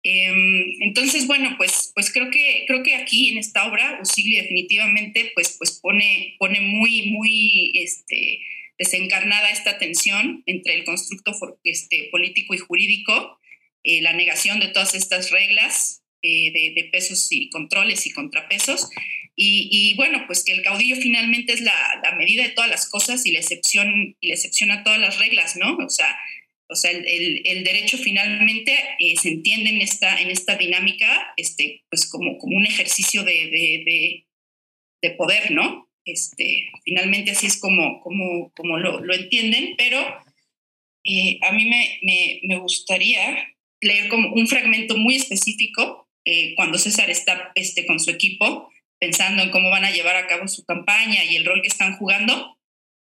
[0.07, 5.31] Em, entonces, bueno, pues, pues creo, que, creo que aquí en esta obra Usigli definitivamente
[5.33, 8.39] pues, pues pone, pone muy, muy este,
[8.77, 11.31] desencarnada esta tensión entre el constructo
[11.63, 13.39] este, político y jurídico
[13.83, 18.89] eh, la negación de todas estas reglas eh, de, pesos y controles y contrapesos.
[19.35, 21.75] Y, bueno, pues que el caudillo finalmente es la,
[22.17, 25.57] medida de todas las cosas y la excepción, y la excepción a todas las reglas,
[25.57, 25.75] ¿no?
[25.75, 26.17] O sea,
[26.67, 32.09] o sea el, derecho finalmente eh, se entiende en esta, en esta dinámica este, pues
[32.09, 34.25] como, como un ejercicio de, de,
[35.17, 35.87] poder, ¿no?
[36.03, 42.39] Este, finalmente así es como, como, como lo, lo entienden, pero a mí me, me,
[42.41, 48.09] me gustaría leer como un fragmento muy específico eh, cuando César está este, con su
[48.09, 51.67] equipo pensando en cómo van a llevar a cabo su campaña y el rol que
[51.67, 52.57] están jugando.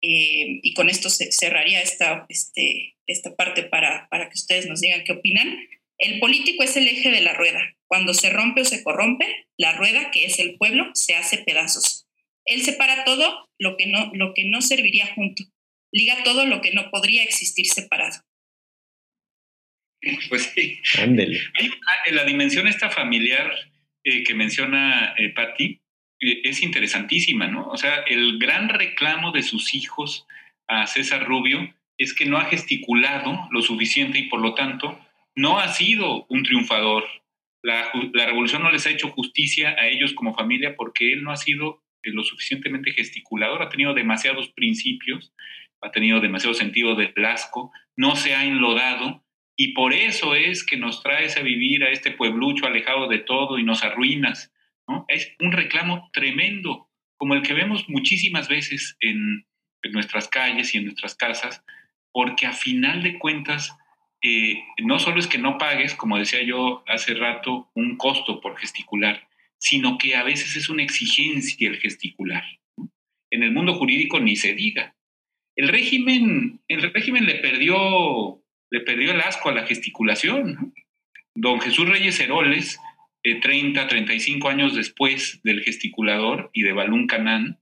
[0.02, 4.80] Eh, y con esto se cerraría esta, este, esta parte para, para que ustedes nos
[4.80, 5.58] digan qué opinan.
[5.98, 7.76] El político es el eje de la rueda.
[7.86, 9.26] Cuando se rompe o se corrompe,
[9.58, 12.06] la rueda, que es el pueblo, se hace pedazos.
[12.46, 15.44] Él separa todo lo que no, lo que no serviría junto.
[15.92, 18.22] Liga todo lo que no podría existir separado.
[20.30, 20.78] Pues sí.
[20.98, 21.40] Ándele.
[22.12, 23.52] La dimensión esta familiar
[24.02, 25.79] eh, que menciona eh, Patti
[26.20, 27.68] es interesantísima, ¿no?
[27.68, 30.26] O sea, el gran reclamo de sus hijos
[30.68, 34.98] a César Rubio es que no ha gesticulado lo suficiente y por lo tanto
[35.34, 37.04] no ha sido un triunfador.
[37.62, 41.36] La, revolución no les ha hecho justicia a ellos como familia porque él no ha
[41.36, 45.32] sido lo suficientemente gesticulador, ha tenido demasiados principios,
[45.82, 49.22] ha tenido demasiado sentido de asco, no se ha enlodado
[49.56, 53.58] y por eso es que nos traes a vivir a este pueblucho alejado de todo
[53.58, 54.50] y nos arruinas.
[55.08, 59.46] Es un reclamo tremendo, como el que vemos muchísimas veces en,
[59.92, 61.64] nuestras calles y en nuestras casas,
[62.12, 63.74] porque a final de cuentas,
[64.22, 68.58] eh, no solo es que no pagues, como decía yo hace rato, un costo por
[68.58, 69.26] gesticular,
[69.58, 72.44] sino que a veces es una exigencia el gesticular.
[73.30, 74.94] En el mundo jurídico ni se diga.
[75.56, 80.72] El régimen, el régimen le perdió le perdió el asco a la gesticulación.
[81.34, 82.80] Don Jesús Reyes Heroles,
[83.22, 87.60] 30, eh, 35 años después del gesticulador y de Balún Canán,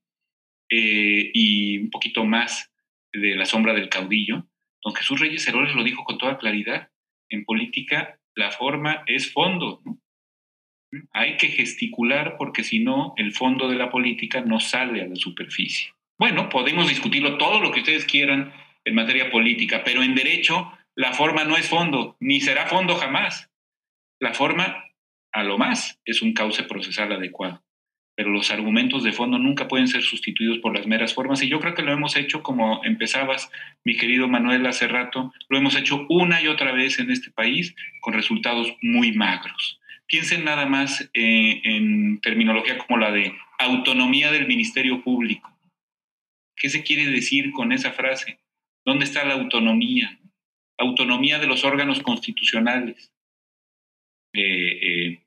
[0.71, 2.71] eh, y un poquito más
[3.12, 4.47] de la sombra del caudillo,
[4.83, 6.90] don Jesús Reyes Heroles lo dijo con toda claridad.
[7.31, 9.83] En política la forma es fondo.
[11.12, 15.16] Hay que gesticular porque si no, el fondo de la política no sale a la
[15.16, 15.92] superficie.
[16.18, 18.53] Bueno, podemos discutirlo todo lo que ustedes quieran
[18.85, 23.51] en materia política, pero en derecho la forma no es fondo, ni será fondo jamás.
[24.21, 24.85] La forma,
[25.33, 27.62] a lo más, es un cauce procesal adecuado.
[28.17, 31.43] Pero los argumentos de fondo nunca pueden ser sustituidos por las meras formas.
[31.43, 33.51] Y yo creo que lo hemos hecho como empezabas,
[33.85, 35.33] mi querido Manuel, hace rato.
[35.49, 39.81] Lo hemos hecho una y otra vez en este país con resultados muy magros.
[40.07, 45.57] Piensen nada más eh, en terminología como la de autonomía del Ministerio Público.
[46.57, 48.41] ¿Qué se quiere decir con esa frase?
[48.85, 50.19] ¿Dónde está la autonomía?
[50.79, 53.12] autonomía de los órganos constitucionales,
[54.40, 55.20] eh,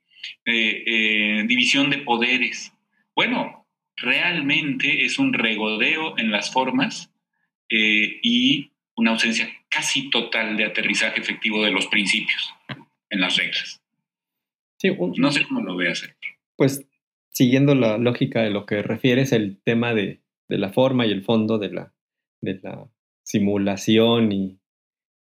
[0.44, 2.72] eh, eh, división de poderes.
[3.14, 7.10] Bueno, realmente es un regodeo en las formas
[7.74, 12.52] y una ausencia casi total de aterrizaje efectivo de los principios
[13.08, 13.80] en las reglas.
[15.16, 16.06] no sé cómo lo veas.
[16.56, 16.86] Pues
[17.30, 21.22] siguiendo la lógica de lo que refieres, el tema de, de la forma y el
[21.22, 21.94] fondo de la,
[22.42, 22.90] de la
[23.22, 24.58] simulación y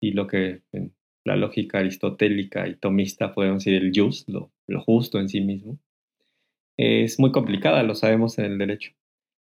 [0.00, 0.94] y lo que en
[1.30, 3.92] la lógica aristotélica y tomista podemos decir el
[4.26, 5.78] lo, justo en sí mismo,
[6.76, 8.92] es muy complicada, lo sabemos en el derecho.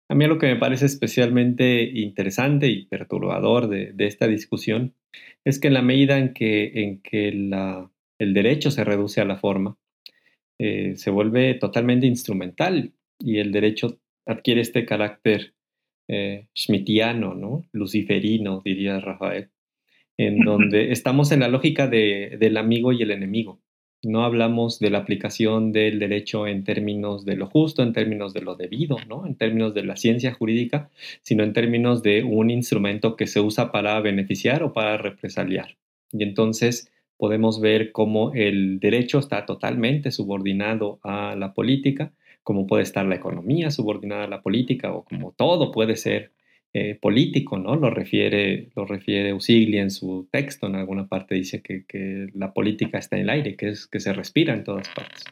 [0.09, 4.95] A mí lo que me parece especialmente interesante y perturbador de, esta discusión
[5.45, 9.37] es que en la medida en que, en que el derecho se reduce a la
[9.37, 9.77] forma,
[10.59, 15.55] eh, se vuelve totalmente instrumental y el derecho adquiere este carácter
[16.09, 17.65] eh, schmittiano, ¿no?
[17.73, 19.51] luciferino, diría Rafael,
[20.17, 23.61] en donde estamos en la lógica de, del amigo y el enemigo.
[24.03, 28.43] No hablamos de la aplicación del derecho en términos de lo justo, en términos de
[28.43, 29.27] lo debido, ¿no?
[29.27, 30.91] en términos de la ciencia jurídica,
[31.23, 35.77] sino en términos de un instrumento que se usa para beneficiar o para represaliar.
[36.13, 42.83] Y entonces podemos ver cómo el derecho está totalmente subordinado a la política, como puede
[42.83, 46.34] estar la economía subordinada a la política o como todo puede ser
[46.77, 47.77] eh, político, ¿no?
[47.77, 52.99] Lo refiere, lo refiere Usigli en su texto, en alguna parte dice que, la política
[52.99, 55.23] está en el aire, que, es, que se respira en todas partes.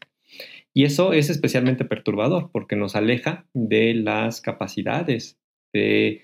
[0.72, 5.36] Y eso es especialmente perturbador porque nos aleja de las capacidades
[5.72, 6.22] de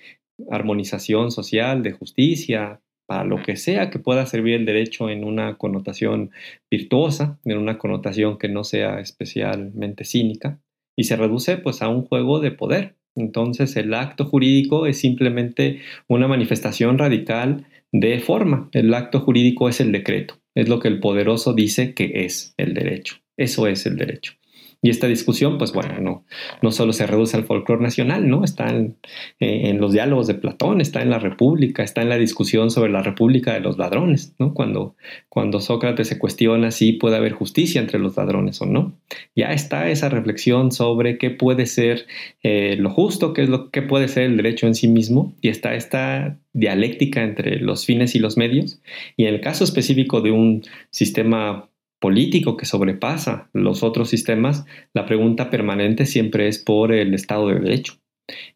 [0.53, 5.57] armonización social, de justicia, para lo que sea que pueda servir el derecho en una
[5.57, 6.31] connotación
[6.71, 10.61] virtuosa, en una connotación que no sea especialmente cínica,
[10.95, 15.81] y se reduce pues a un juego de poder, entonces el acto jurídico es simplemente
[16.07, 18.69] una manifestación radical de forma.
[18.73, 20.39] El acto jurídico es el decreto.
[20.55, 23.17] es lo que el poderoso dice que es el derecho.
[23.37, 24.33] Eso es el derecho.
[24.81, 26.25] Y esta discusión, pues bueno, no,
[26.63, 28.45] no solo se reduce al folclore nacional, ¿no?
[28.45, 28.97] Está en,
[29.41, 32.93] eh, en, los diálogos de Platón, está en la República, está en la discusión sobre
[32.93, 34.55] la República de los ladrones, ¿no?
[34.55, 34.95] Cuando,
[35.29, 38.93] cuando Sócrates se cuestiona si puede haber justicia entre los ladrones o no.
[39.35, 42.07] Ya está esa reflexión sobre qué puede ser
[42.45, 45.49] eh, lo justo, qué, es lo, qué puede ser el derecho en sí mismo, y
[45.49, 48.81] está esta dialéctica entre los fines y los medios.
[49.17, 51.69] Y en el caso específico de un sistema
[52.01, 57.61] político que sobrepasa los otros sistemas, la pregunta permanente siempre es por el Estado de
[57.61, 57.95] Derecho.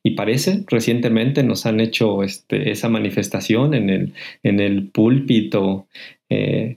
[0.02, 5.86] Y parece, recientemente nos han hecho este, esa manifestación en el, en el púlpito
[6.28, 6.76] eh,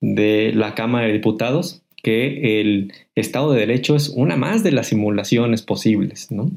[0.00, 4.88] de la Cámara de Diputados, que el Estado de Derecho es una más de las
[4.88, 6.32] simulaciones posibles.
[6.32, 6.50] ¿no?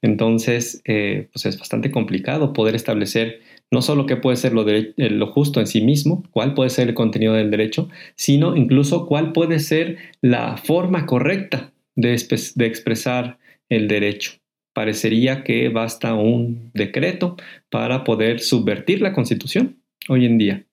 [0.00, 3.40] Entonces, eh, pues es bastante complicado poder establecer
[3.72, 6.94] no solo qué puede ser eh, lo, justo en sí mismo, cuál puede ser el
[6.94, 13.38] contenido del derecho, sino incluso cuál puede ser la forma correcta de, expresar
[13.70, 14.32] el derecho.
[14.74, 17.36] Parecería que basta un decreto
[17.70, 20.66] para poder subvertir la constitución hoy en día.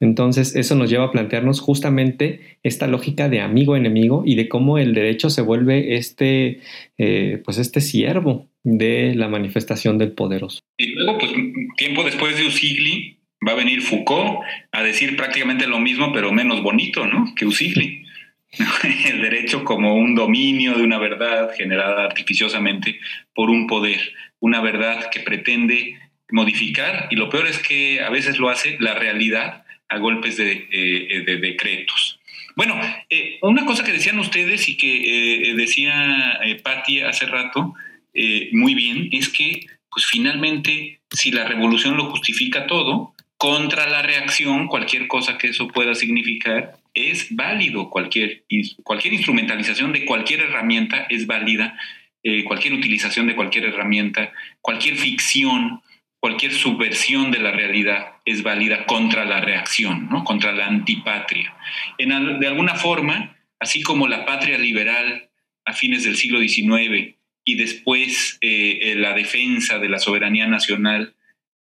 [0.00, 4.94] Entonces, eso nos lleva a plantearnos justamente esta lógica de amigo-enemigo y de cómo el
[4.94, 6.60] derecho se vuelve este,
[6.96, 10.60] eh, pues este siervo de la manifestación del poderoso.
[10.76, 11.30] Y luego, pues
[11.76, 14.40] tiempo después de Usigli, va a venir Foucault
[14.72, 17.32] a decir prácticamente lo mismo, pero menos bonito, ¿no?
[17.36, 18.04] Que Usigli.
[19.08, 22.98] El derecho como un dominio de una verdad generada artificiosamente
[23.36, 24.00] por un poder,
[24.40, 26.00] una verdad que pretende
[26.30, 30.66] modificar, y lo peor es que a veces lo hace la realidad a golpes de,
[30.72, 32.18] eh, decretos.
[32.56, 37.74] Bueno, eh, una cosa que decían ustedes y que eh, decía Patti hace rato,
[38.16, 44.00] eh, muy bien es que, pues finalmente, si la revolución lo justifica todo, contra la
[44.00, 47.90] reacción, cualquier cosa que eso pueda significar, es válido.
[47.90, 48.44] Cualquier,
[48.82, 51.78] cualquier instrumentalización de cualquier herramienta es válida.
[52.22, 55.82] Eh, cualquier utilización de cualquier herramienta, cualquier ficción,
[56.18, 60.24] cualquier subversión de la realidad es válida contra la reacción, ¿no?
[60.24, 61.54] contra la antipatria.
[61.98, 65.28] De alguna forma, así como la patria liberal
[65.66, 67.16] a fines del siglo XIX
[67.48, 71.14] y después eh, eh, la defensa de la soberanía nacional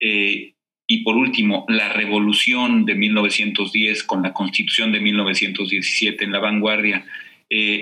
[0.00, 0.54] eh,
[0.86, 7.04] y por último la revolución de 1910 con la constitución de 1917 en la vanguardia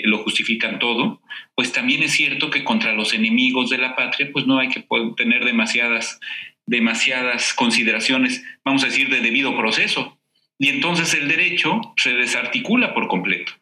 [0.03, 1.23] lo justifican todo,
[1.55, 4.85] pues también es cierto que contra los enemigos de la patria pues no hay que
[5.17, 6.19] tener demasiadas,
[6.67, 10.19] demasiadas consideraciones, vamos a decir, de debido proceso.
[10.59, 13.60] Y entonces el derecho se desarticula por completo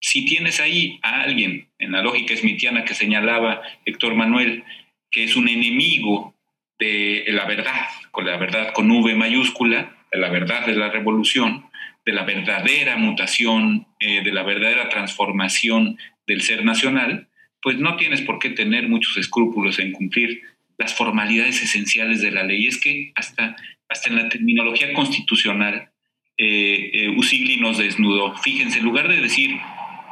[0.00, 4.64] si tienes ahí a alguien, en la lógica smitiana que señalaba Héctor Manuel,
[5.10, 6.34] que es un enemigo
[6.78, 11.66] de la verdad, con la verdad con V mayúscula, de la verdad de la revolución,
[12.04, 17.28] de la verdadera mutación, eh, de la verdadera transformación del ser nacional,
[17.62, 20.42] pues no tienes por qué tener muchos escrúpulos en cumplir
[20.78, 22.66] las formalidades esenciales de la ley.
[22.66, 23.56] Es que hasta,
[23.88, 25.90] hasta en la terminología constitucional,
[26.38, 28.36] eh, eh, Usigli nos desnudó.
[28.36, 29.58] Fíjense, en lugar de decir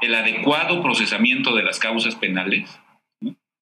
[0.05, 2.69] el adecuado procesamiento de las causas penales,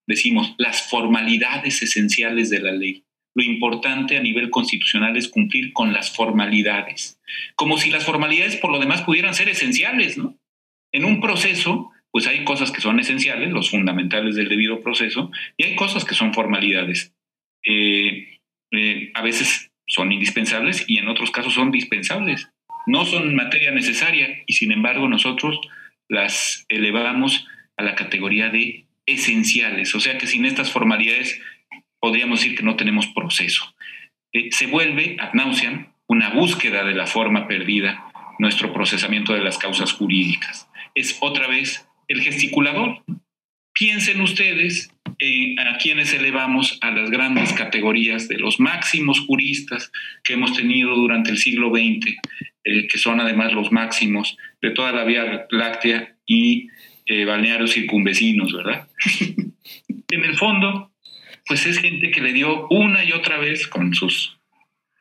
[0.06, 3.04] decimos las formalidades esenciales de la ley.
[3.34, 7.18] Lo importante a nivel constitucional es cumplir con las formalidades,
[7.54, 10.38] como si las formalidades por lo demás pudieran ser esenciales, ¿no?
[10.92, 15.64] En un proceso, pues hay cosas que son esenciales, los fundamentales del debido proceso, y
[15.64, 17.14] hay cosas que son formalidades.
[17.64, 18.40] Eh,
[18.72, 22.50] eh, a veces son indispensables y en otros casos son dispensables.
[22.86, 25.60] No son materia necesaria y sin embargo nosotros
[26.12, 27.46] las elevamos
[27.78, 31.40] a la categoría de esenciales, o sea que sin estas formalidades
[32.00, 33.74] podríamos decir que no tenemos proceso.
[34.34, 39.56] Eh, se vuelve ad nauseam una búsqueda de la forma perdida, nuestro procesamiento de las
[39.56, 40.68] causas jurídicas.
[40.94, 43.02] Es otra vez el gesticulador.
[43.72, 44.92] Piensen ustedes
[45.24, 49.92] eh, a quienes elevamos a las grandes categorías de los máximos juristas
[50.24, 52.16] que hemos tenido durante el siglo XX,
[52.64, 56.66] eh, que son además los máximos de toda la Vía Láctea y
[57.06, 58.88] eh, balnearios circunvecinos, ¿verdad?
[60.10, 60.90] en el fondo,
[61.46, 64.36] pues es gente que le dio una y otra vez, con sus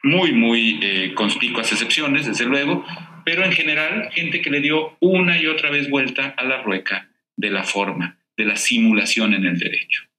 [0.03, 2.85] muy, muy eh, conspicuas excepciones, desde luego,
[3.25, 7.09] pero en general, gente que le dio una y otra vez vuelta a la rueca
[7.35, 10.10] de la forma, de la simulación en el derecho.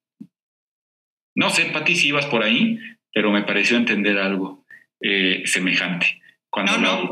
[1.35, 2.79] No sé, Pati, si ibas por ahí,
[3.13, 4.65] pero me pareció entender algo
[5.01, 6.23] eh, semejante
[6.61, 7.11] no, no,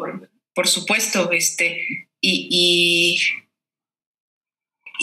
[0.54, 3.18] por, supuesto, este, y,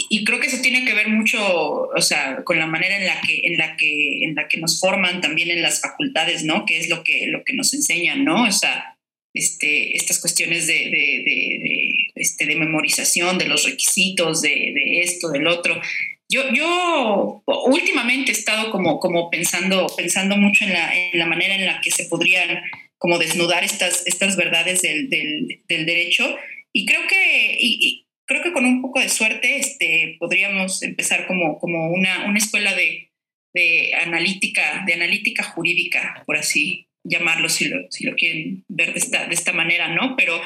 [0.09, 3.19] y, creo que eso tiene que ver mucho, o sea, con la manera en la
[3.21, 6.65] que, en la que, en la que nos forman también en las facultades, ¿no?
[6.65, 8.43] Que es lo que, lo que nos enseñan, ¿no?
[8.43, 8.97] O sea,
[9.33, 15.81] este, estas cuestiones de, este, de memorización, de los requisitos, de, esto, del otro.
[16.29, 21.55] Yo, yo últimamente he estado como, como pensando, pensando mucho en la, en la manera
[21.55, 22.61] en la que se podrían
[22.97, 26.37] como desnudar estas, estas verdades del, del, derecho
[26.73, 31.59] y creo que, y, creo que con un poco de suerte este, podríamos empezar como,
[31.59, 33.11] como una, una escuela de,
[33.53, 38.99] de, analítica, de analítica jurídica, por así llamarlo, si lo, si lo quieren ver de
[38.99, 40.15] esta, de esta manera, ¿no?
[40.17, 40.41] Pero,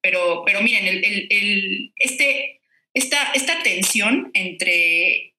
[0.00, 2.55] pero, pero miren, el, el, este,
[2.96, 5.34] esta, esta tensión entre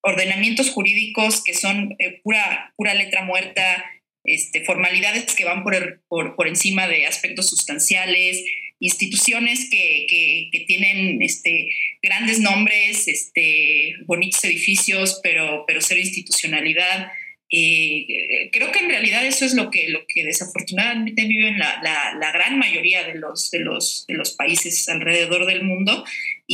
[0.00, 3.84] ordenamientos jurídicos que son eh, pura, pura letra muerta,
[4.24, 8.42] este, formalidades que van por, por, encima de aspectos sustanciales,
[8.80, 10.06] instituciones que,
[10.50, 11.68] que, tienen este,
[12.00, 17.12] grandes nombres, este, bonitos edificios, pero, pero cero institucionalidad.
[17.50, 22.14] Eh, creo que en realidad eso es lo que, lo que desafortunadamente viven la, la,
[22.18, 26.02] la, gran mayoría de los, de, los, de los países alrededor del mundo.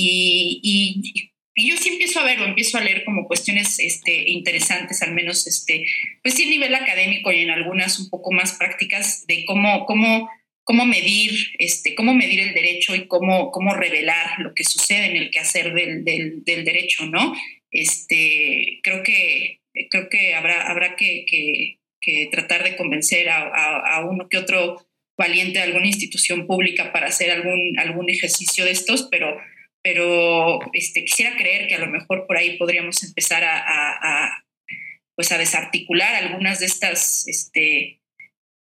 [0.00, 4.30] Y, y, y yo sí empiezo a ver o empiezo a leer como cuestiones este,
[4.30, 5.86] interesantes, al menos este,
[6.22, 10.30] pues sí a nivel académico y en algunas un poco más prácticas de cómo, cómo,
[10.62, 15.16] cómo medir, este, cómo medir el derecho y cómo, cómo revelar lo que sucede en
[15.16, 17.34] el quehacer del, del, del derecho, ¿no?
[17.72, 23.96] Este, creo que, creo que habrá, habrá que, que, que tratar de convencer a, a,
[23.96, 24.86] a, uno que otro
[25.16, 29.36] valiente de alguna institución pública para hacer algún, algún ejercicio de estos, pero
[29.88, 34.44] pero este, quisiera creer que a lo mejor por ahí podríamos empezar a,
[35.14, 37.98] pues a desarticular algunas de estas, este,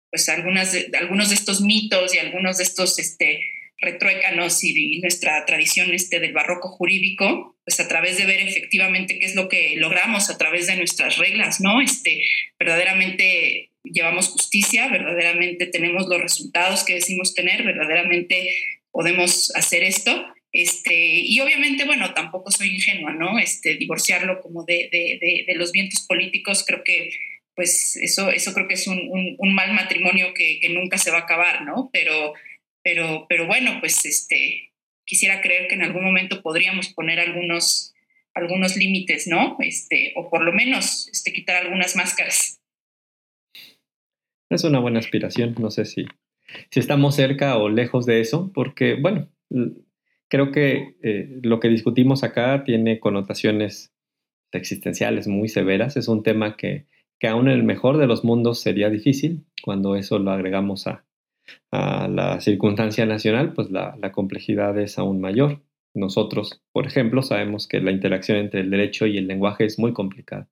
[0.09, 3.41] pues algunas de, algunos de estos mitos y algunos de estos este,
[3.79, 9.25] retruécanos y, nuestra tradición este, del barroco jurídico, pues a través de ver efectivamente qué
[9.25, 11.81] es lo que logramos a través de nuestras reglas, ¿no?
[11.81, 12.21] Este,
[12.57, 18.55] verdaderamente llevamos justicia, verdaderamente tenemos los resultados que decimos tener, verdaderamente
[18.91, 23.37] podemos hacer esto este, y obviamente, bueno, tampoco soy ingenua, ¿no?
[23.37, 27.11] Este, divorciarlo como de, de, de, los vientos políticos, creo que,
[27.55, 31.17] pues, eso, eso creo que es un, un, mal matrimonio que, que, nunca se va
[31.17, 31.89] a acabar, ¿no?
[31.93, 32.33] Pero,
[32.83, 34.71] pero, pero bueno, pues, este,
[35.05, 37.93] quisiera creer que en algún momento podríamos poner algunos,
[38.33, 39.57] algunos límites, ¿no?
[39.59, 42.59] Este, o por lo menos este, quitar algunas máscaras.
[44.49, 46.05] Es una buena aspiración, no sé si,
[46.71, 49.29] si estamos cerca o lejos de eso, porque, bueno,
[50.29, 53.93] creo que eh, lo que discutimos acá tiene connotaciones
[54.51, 55.97] existenciales muy severas.
[55.97, 56.87] Es un tema que,
[57.19, 59.45] que aún en el mejor de los mundos sería difícil.
[59.63, 61.05] Cuando eso lo agregamos a,
[61.71, 65.61] a la circunstancia nacional, pues la, la, complejidad es aún mayor.
[65.93, 69.91] Nosotros, por ejemplo, sabemos que la interacción entre el derecho y el lenguaje es muy
[69.91, 70.47] complicada,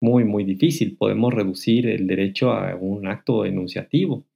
[0.00, 0.96] muy, muy difícil.
[0.96, 4.27] Podemos reducir el derecho a un acto enunciativo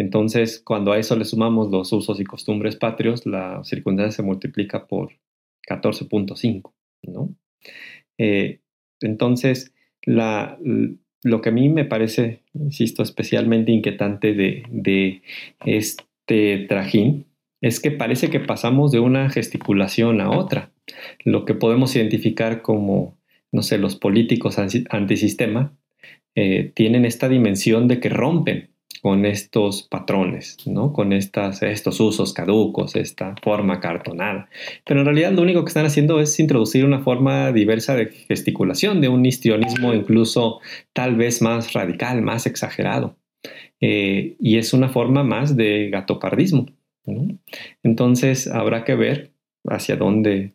[0.00, 4.86] entonces, cuando a eso le sumamos los usos y costumbres patrios, la circunstancia se multiplica
[4.86, 5.10] por
[5.68, 6.72] 14.5,
[7.02, 7.34] ¿no?
[8.16, 8.60] Eh,
[9.02, 9.74] entonces,
[10.06, 15.20] lo que a mí me parece, insisto, especialmente inquietante de, de
[15.66, 17.26] este trajín
[17.60, 20.72] es que parece que pasamos de una gesticulación a otra.
[21.26, 23.18] Lo que podemos identificar como,
[23.52, 24.56] no sé, los políticos
[24.88, 25.76] antisistema
[26.34, 28.69] eh, tienen esta dimensión de que rompen
[29.02, 30.92] con estos patrones, ¿no?
[30.92, 34.48] con estas, estos usos caducos, esta forma cartonada.
[34.84, 39.00] Pero en realidad lo único que están haciendo es introducir una forma diversa de gesticulación,
[39.00, 40.60] de un histrionismo incluso
[40.92, 43.16] tal vez más radical, más exagerado.
[43.80, 46.66] Eh, y es una forma más de gatopardismo.
[47.82, 49.32] Entonces habrá que ver
[49.64, 50.54] hacia dónde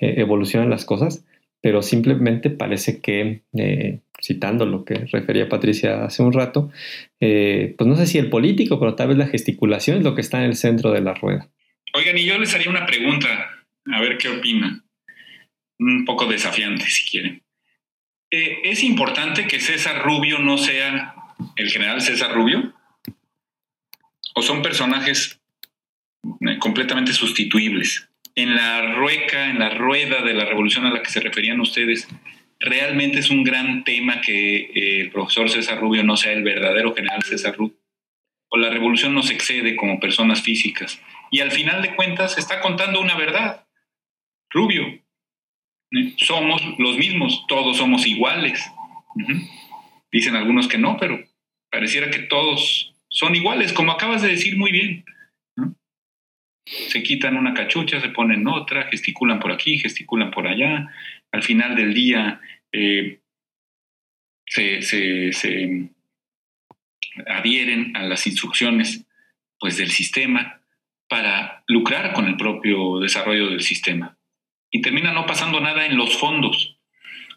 [0.00, 1.25] eh, evolucionan las cosas,
[1.66, 6.70] pero simplemente parece que eh, citando lo que refería Patricia hace un rato,
[7.18, 10.20] eh, pues no sé si el político, pero tal vez la gesticulación es lo que
[10.20, 11.50] está en el centro de la rueda.
[11.92, 13.26] Oigan, y yo les haría una pregunta,
[13.84, 14.84] a ver qué opinan.
[15.80, 17.42] Un poco desafiante, si quieren.
[18.30, 21.16] Eh, ¿Es importante que César Rubio no sea
[21.56, 22.74] el general César Rubio?
[24.36, 25.40] ¿O son personajes
[26.60, 28.08] completamente sustituibles?
[28.36, 32.06] En la rueca, en la rueda de la revolución a la que se referían ustedes,
[32.60, 36.94] realmente es un gran tema que eh, el profesor César Rubio no sea el verdadero
[36.94, 37.78] general César Rubio.
[38.48, 41.00] O la revolución nos excede como personas físicas.
[41.30, 43.66] Y al final de cuentas está contando una verdad.
[44.50, 45.02] Rubio.
[46.18, 48.70] Somos los mismos, todos somos iguales.
[50.12, 51.24] Dicen algunos que no, pero
[51.70, 55.04] pareciera que todos son iguales, como acabas de decir muy bien.
[56.66, 60.90] Se quitan una cachucha, se ponen otra, gesticulan por aquí, gesticulan por allá,
[61.32, 62.40] al final del día
[62.72, 63.20] eh,
[64.46, 65.90] se,
[67.26, 69.06] adhieren a las instrucciones
[69.58, 70.60] pues del sistema
[71.08, 74.18] para lucrar con el propio desarrollo del sistema.
[74.70, 76.76] Y termina no pasando nada en los fondos.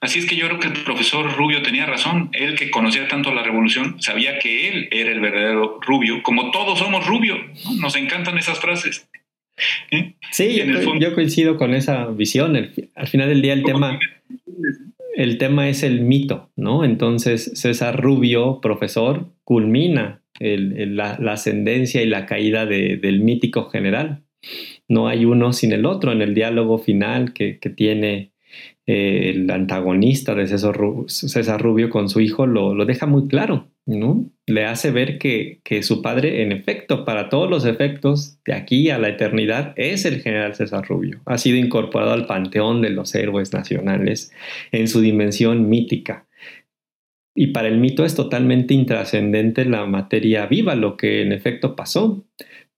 [0.02, 2.30] Así es que yo creo que el profesor Rubio tenía razón.
[2.34, 6.80] Él que conocía tanto la revolución, sabía que él era el verdadero Rubio, como todos
[6.80, 7.38] somos Rubio.
[7.80, 9.10] Nos encantan esas frases.
[9.92, 10.16] ¿Eh?
[10.32, 10.62] Sí,
[11.00, 12.56] yo, coincido con esa visión.
[12.96, 14.00] al final del día el tema,
[15.16, 16.86] el tema es el mito, ¿no?
[16.86, 24.22] Entonces César Rubio, profesor, culmina la, ascendencia y la caída del mítico general.
[24.88, 28.32] No hay uno sin el otro en el diálogo final que, que tiene
[28.92, 34.32] eh, el antagonista de César Rubio con su hijo lo, deja muy claro, ¿no?
[34.50, 38.98] Le hace ver que, su padre, en efecto, para todos los efectos, de aquí a
[38.98, 41.22] la eternidad, es el general César Rubio.
[41.26, 44.32] Ha sido incorporado al panteón de los héroes nacionales
[44.72, 46.26] en su dimensión mítica.
[47.36, 52.26] Y para el mito es totalmente intrascendente la materia viva, lo que en efecto pasó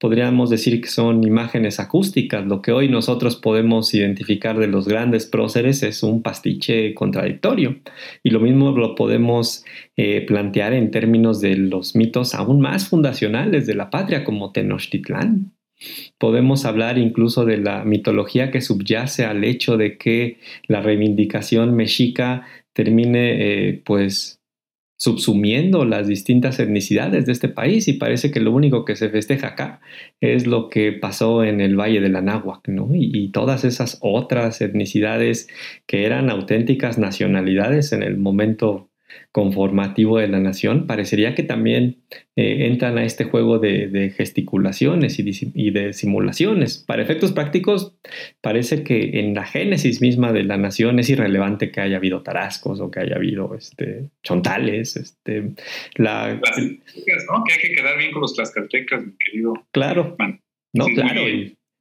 [0.02, 2.44] podríamos decir que son imágenes acústicas.
[2.44, 7.76] Lo que hoy nosotros podemos identificar de los grandes próceres es un pastiche contradictorio.
[8.24, 9.64] Y lo mismo lo podemos
[9.96, 15.52] eh, plantear en términos de los mitos aún más fundacionales de la patria, como Tenochtitlán.
[16.18, 22.44] Podemos hablar incluso de la mitología que subyace al hecho de que la reivindicación mexica
[22.72, 24.41] termine eh, pues
[25.02, 29.48] subsumiendo las distintas etnicidades de este país y parece que lo único que se festeja
[29.48, 29.80] acá
[30.20, 32.88] es lo que pasó en el Valle del Anáhuac, ¿no?
[32.94, 35.48] y, todas esas otras etnicidades
[35.86, 38.91] que eran auténticas nacionalidades en el momento
[39.32, 42.02] conformativo de la nación, parecería que también
[42.36, 46.78] eh, entran a este juego de, gesticulaciones y de, simulaciones.
[46.78, 47.96] Para efectos prácticos,
[48.40, 52.80] parece que en la génesis misma de la nación es irrelevante que haya habido tarascos
[52.80, 54.96] o que haya habido este, chontales.
[54.96, 55.52] Este,
[55.96, 57.44] la, ¿no?
[57.44, 59.54] Que hay que quedar bien con los tlaxcaltecas, mi querido.
[59.72, 60.16] Claro.
[60.74, 61.22] No, claro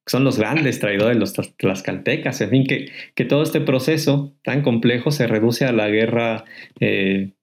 [0.05, 5.11] son los grandes traidores, los tlaxcaltecas, en fin, que, que todo este proceso tan complejo
[5.11, 6.45] se reduce a la guerra
[6.79, 7.33] eh,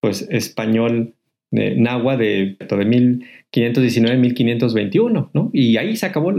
[0.00, 1.14] pues, español
[1.50, 2.66] de Nahua de, de
[3.52, 5.50] 1519-1521, ¿no?
[5.52, 6.32] Y ahí se acabó,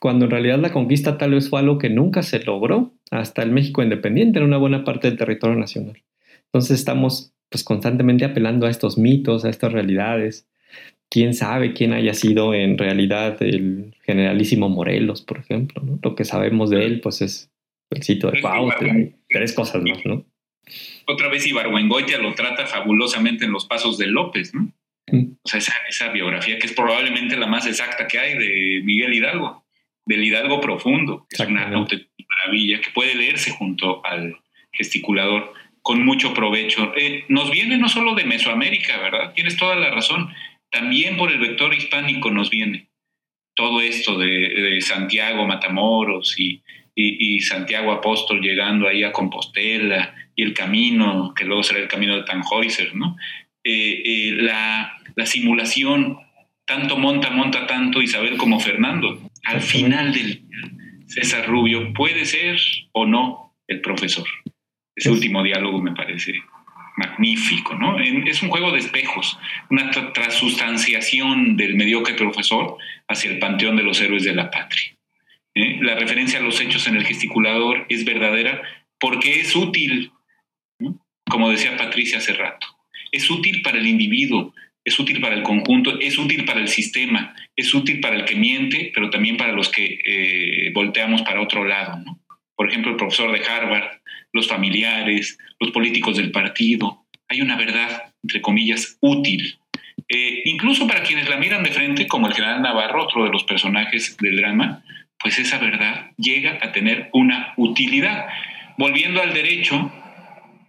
[0.00, 3.52] cuando en realidad la conquista tal vez fue algo que nunca se logró hasta el
[3.52, 6.02] México independiente en una buena parte del territorio nacional.
[6.46, 10.48] Entonces estamos pues constantemente apelando a estos mitos, a estas realidades,
[11.10, 15.82] quién sabe quién haya sido en realidad el generalísimo Morelos, por ejemplo.
[15.82, 15.98] ¿no?
[16.02, 17.50] Lo que sabemos de él, pues es
[17.90, 20.24] el sitio de Cuauhtémoc, tres cosas más, ¿no?
[21.06, 24.70] Otra vez Ibargüengoitia lo trata fabulosamente en los pasos de López, ¿no?
[25.10, 25.36] Mm.
[25.42, 29.64] O sea, esa, biografía que es probablemente la más exacta que hay de Miguel Hidalgo,
[30.04, 34.36] del Hidalgo profundo, que es una auténtica maravilla que puede leerse junto al
[34.72, 36.92] gesticulador con mucho provecho.
[36.94, 39.32] Eh, nos viene no solo de Mesoamérica, ¿verdad?
[39.32, 40.28] Tienes toda la razón
[40.70, 42.88] también por el vector hispánico nos viene
[43.58, 46.62] todo esto de, Santiago Matamoros y,
[47.40, 52.22] Santiago Apóstol llegando ahí a Compostela y el camino, que luego será el camino de
[52.22, 53.16] Tannhäuser, ¿no?
[53.64, 56.18] Eh, eh, la, simulación,
[56.64, 59.20] tanto monta, monta tanto Isabel como Fernando.
[59.44, 60.42] Al final del
[61.06, 62.58] César Rubio puede ser
[62.92, 64.26] o no el profesor.
[64.94, 66.34] Ese último diálogo me parece
[66.98, 67.98] magnífico, ¿no?
[68.00, 69.38] Es un juego de espejos,
[69.70, 72.76] una transustanciación del mediocre profesor
[73.06, 74.96] hacia el panteón de los héroes de la patria.
[75.54, 75.78] ¿eh?
[75.80, 78.62] La referencia a los hechos en el gesticulador es verdadera
[78.98, 80.10] porque es útil,
[81.30, 82.66] como decía Patricia hace rato,
[83.12, 84.52] es útil para el individuo,
[84.84, 88.34] es útil para el conjunto, es útil para el sistema, es útil para el que
[88.34, 92.20] miente, pero también para los que eh, volteamos para otro lado, ¿no?
[92.56, 94.00] Por ejemplo, el profesor de Harvard
[94.32, 97.04] los familiares, los políticos del partido.
[97.28, 99.58] Hay una verdad, entre comillas, útil.
[100.08, 103.44] Eh, incluso para quienes la miran de frente, como el general Navarro, otro de los
[103.44, 104.82] personajes del drama,
[105.18, 108.26] pues esa verdad llega a tener una utilidad.
[108.78, 109.92] Volviendo al derecho,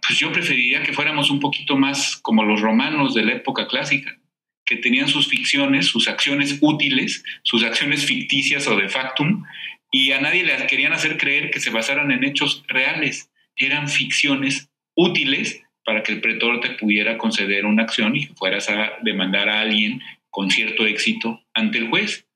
[0.06, 4.18] pues yo preferiría que fuéramos un poquito más como los romanos de la época clásica,
[4.66, 9.44] que tenían sus ficciones, sus acciones útiles, sus acciones ficticias o de factum,
[9.92, 13.29] y a nadie le querían hacer creer que se basaran en hechos reales
[13.60, 18.92] eran ficciones útiles para que el pretor te pudiera conceder una acción y fueras a
[19.02, 22.26] demandar a alguien con cierto éxito ante el juez.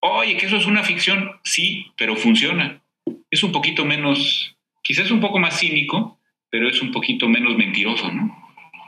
[0.00, 2.82] Oye, que eso es una ficción, sí, pero funciona.
[3.30, 8.12] Es un poquito menos, quizás un poco más cínico, pero es un poquito menos mentiroso,
[8.12, 8.36] ¿no?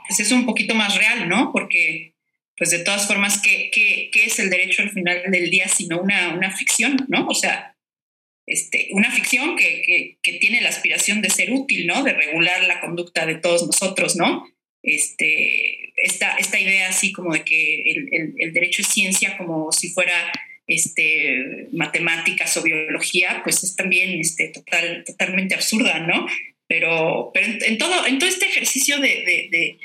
[0.07, 1.51] Pues es un poquito más real, ¿no?
[1.51, 2.13] Porque,
[2.55, 5.99] pues de todas formas, ¿qué, qué, qué es el derecho al final del día sino
[5.99, 7.25] una, una ficción, ¿no?
[7.27, 7.75] O sea,
[8.47, 12.03] este, una ficción que, tiene la aspiración de ser útil, ¿no?
[12.03, 14.49] De regular la conducta de todos nosotros, ¿no?
[14.81, 19.89] Este, esta, esta idea así como de que el, el, derecho es ciencia como si
[19.89, 20.31] fuera
[20.65, 26.25] este, matemáticas o biología, pues es también este, total, totalmente absurda, ¿no?
[26.67, 29.77] Pero, pero en, todo, en este ejercicio de, de,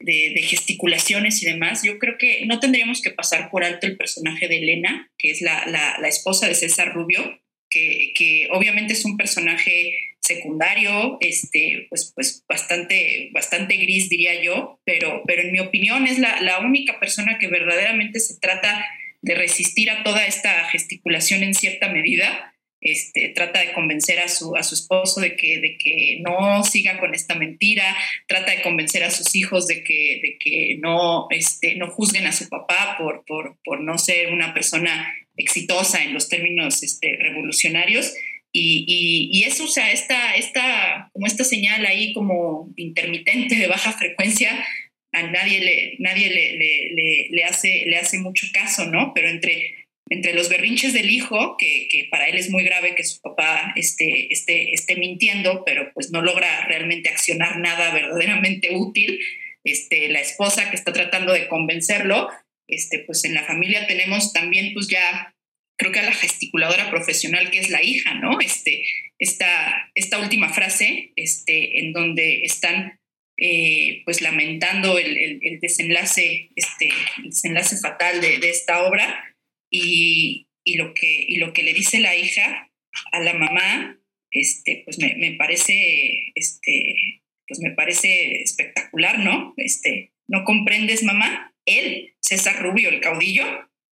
[0.00, 4.48] de, gesticulaciones y demás, yo creo que no tendríamos que pasar por alto el personaje
[4.48, 7.40] de Elena, que es la, la esposa de César Rubio,
[7.70, 15.22] que, obviamente es un personaje secundario, este, pues, pues bastante, bastante gris, diría yo, pero,
[15.26, 18.84] pero en mi opinión es la, la única persona que verdaderamente se trata
[19.22, 22.52] de resistir a toda esta gesticulación en cierta medida.
[22.80, 26.98] Este, trata de convencer a su, a su esposo de que, de que no siga
[27.00, 27.96] con esta mentira,
[28.28, 32.32] trata de convencer a sus hijos de que, de que no, este, no juzguen a
[32.32, 38.14] su papá por, por, por no ser una persona exitosa en los términos este, revolucionarios.
[38.52, 43.92] Y, y, eso, o sea, esta, esta, como esta señal ahí como intermitente de baja
[43.92, 44.64] frecuencia,
[45.12, 49.12] a nadie le, nadie le, le, hace, le hace mucho caso, ¿no?
[49.14, 49.74] Pero entre,
[50.08, 53.72] entre los berrinches del hijo, que, que, para él es muy grave que su papá
[53.76, 59.20] esté, esté, esté mintiendo, pero pues no logra realmente accionar nada verdaderamente útil,
[59.64, 62.30] este, la esposa que está tratando de convencerlo,
[62.68, 65.34] este, pues en la familia tenemos también pues ya
[65.78, 68.40] creo que a la gesticuladora profesional que es la hija, ¿no?
[68.40, 68.82] Este,
[69.18, 72.98] esta, esta última frase, este, en donde están
[73.38, 76.88] eh, pues lamentando el, el, desenlace, este,
[77.22, 79.36] desenlace fatal de, de esta obra
[79.70, 82.70] y, y, lo que, y lo que le dice la hija
[83.12, 84.00] a la mamá,
[84.30, 89.52] este, pues me, me parece, este, pues me parece espectacular, ¿no?
[89.58, 91.54] Este, ¿no comprendes, mamá?
[91.66, 93.44] Él, César Rubio, el caudillo,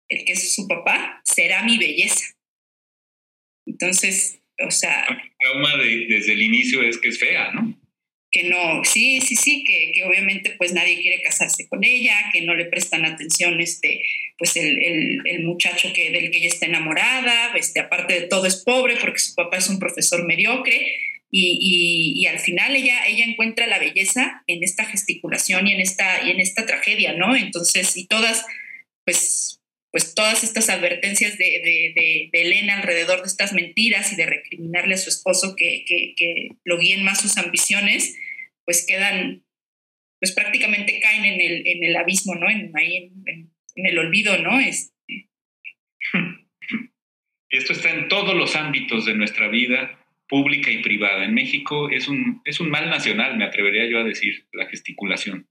[0.09, 2.36] el que es su papá, será mi belleza.
[3.65, 5.05] Entonces, o sea...
[5.07, 7.80] El trauma desde el inicio es que es fea, ¿no?
[8.32, 12.41] Que no, sí, sí, sí, que, que, obviamente pues nadie quiere casarse con ella, que
[12.41, 14.03] no le prestan atención este,
[14.38, 18.45] pues el, el, el, muchacho que, del que ella está enamorada, este, aparte de todo
[18.45, 23.25] es pobre porque su papá es un profesor mediocre, y, y, al final ella, ella
[23.25, 27.36] encuentra la belleza en esta gesticulación y en esta, y en esta tragedia, ¿no?
[27.36, 28.45] Entonces, y todas,
[29.05, 29.59] pues
[29.91, 34.97] pues todas estas advertencias de, de, Elena alrededor de estas mentiras y de recriminarle a
[34.97, 38.15] su esposo que, que, lo guíen más sus ambiciones,
[38.65, 39.43] pues quedan,
[40.19, 42.49] pues prácticamente caen en el, en el abismo, ¿no?
[42.49, 44.59] En, ahí en, el olvido, ¿no?
[44.59, 44.93] Este.
[47.49, 49.98] Esto está en todos los ámbitos de nuestra vida
[50.30, 51.25] pública y privada.
[51.25, 55.47] En México es un, es un mal nacional, me atrevería yo a decir, la gesticulación.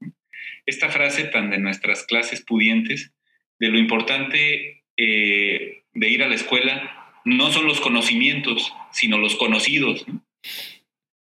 [0.65, 3.13] Esta frase tan de nuestras clases pudientes,
[3.59, 9.37] de lo importante eh, de ir a la escuela no son los conocimientos, sino los
[9.37, 10.07] conocidos.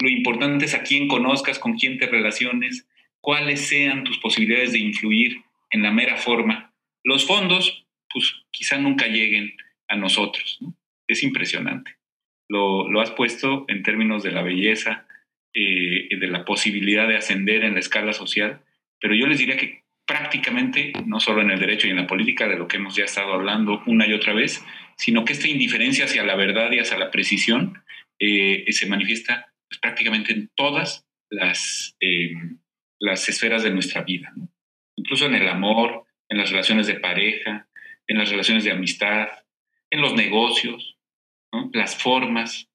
[0.01, 2.87] Lo importante es a quién conozcas, con quién te relaciones,
[3.21, 5.39] cuáles sean tus posibilidades de influir
[5.71, 6.75] en la mera forma.
[7.03, 9.53] Los fondos, pues quizá nunca lleguen
[9.89, 10.59] a nosotros.
[11.09, 11.97] Es impresionante.
[12.49, 15.07] Lo, lo, has puesto en términos de la belleza,
[15.53, 18.61] eh, de la posibilidad de ascender en la escala social,
[19.01, 22.47] pero yo les diría que prácticamente, no solo en el derecho y en la política,
[22.47, 24.65] de lo que hemos ya estado hablando una y otra vez,
[24.97, 27.83] sino que esta indiferencia hacia la verdad y hacia la precisión
[28.19, 32.33] eh, se manifiesta pues, prácticamente en todas las, eh,
[33.01, 34.33] las esferas de nuestra vida,
[34.97, 37.69] incluso en el amor, en las relaciones de pareja,
[38.07, 39.29] en las relaciones de amistad,
[39.91, 40.96] en los negocios,
[41.73, 42.69] las formas,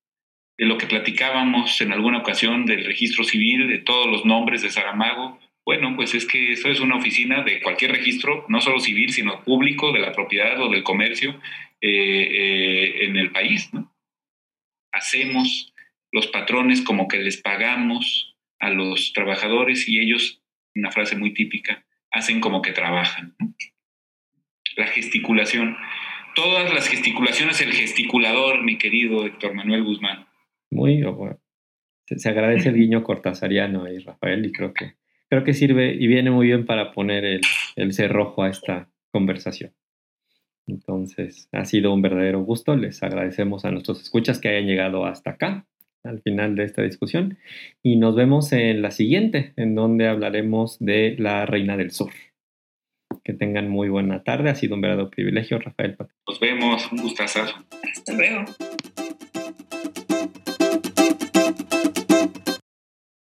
[0.58, 4.70] de lo que platicábamos en alguna ocasión del registro civil, de todos los nombres de
[4.70, 9.12] Saramago, bueno, pues es que esto es una oficina de cualquier registro, no solo civil,
[9.12, 11.40] sino público, de la propiedad o del comercio
[11.82, 13.70] eh, eh, en el país.
[14.92, 15.74] Hacemos
[16.12, 20.42] los patrones como que les pagamos a los trabajadores y ellos,
[20.76, 23.36] una frase muy típica, hacen como que trabajan.
[24.76, 25.78] La gesticulación.
[26.36, 30.26] Todas las gesticulaciones, el gesticulador, mi querido Héctor Manuel Guzmán.
[30.70, 31.40] Muy bueno.
[32.06, 34.96] Se agradece el guiño cortasariano ahí, Rafael, y creo que
[35.30, 37.42] creo que sirve y viene muy bien para poner el,
[37.78, 39.74] el cerrojo a esta conversación.
[40.68, 42.76] Entonces, ha sido un verdadero gusto.
[42.76, 45.66] Les agradecemos a nuestros escuchas que hayan llegado hasta acá,
[46.04, 47.38] al final de esta discusión.
[47.82, 52.12] Y nos vemos en la siguiente, en donde hablaremos de la Reina del Sur.
[53.24, 54.50] Que tengan muy buena tarde.
[54.50, 55.96] Ha sido un verdadero privilegio, Rafael.
[56.28, 56.92] Nos vemos.
[56.92, 57.42] Un gustazo.
[57.42, 58.46] Hasta luego.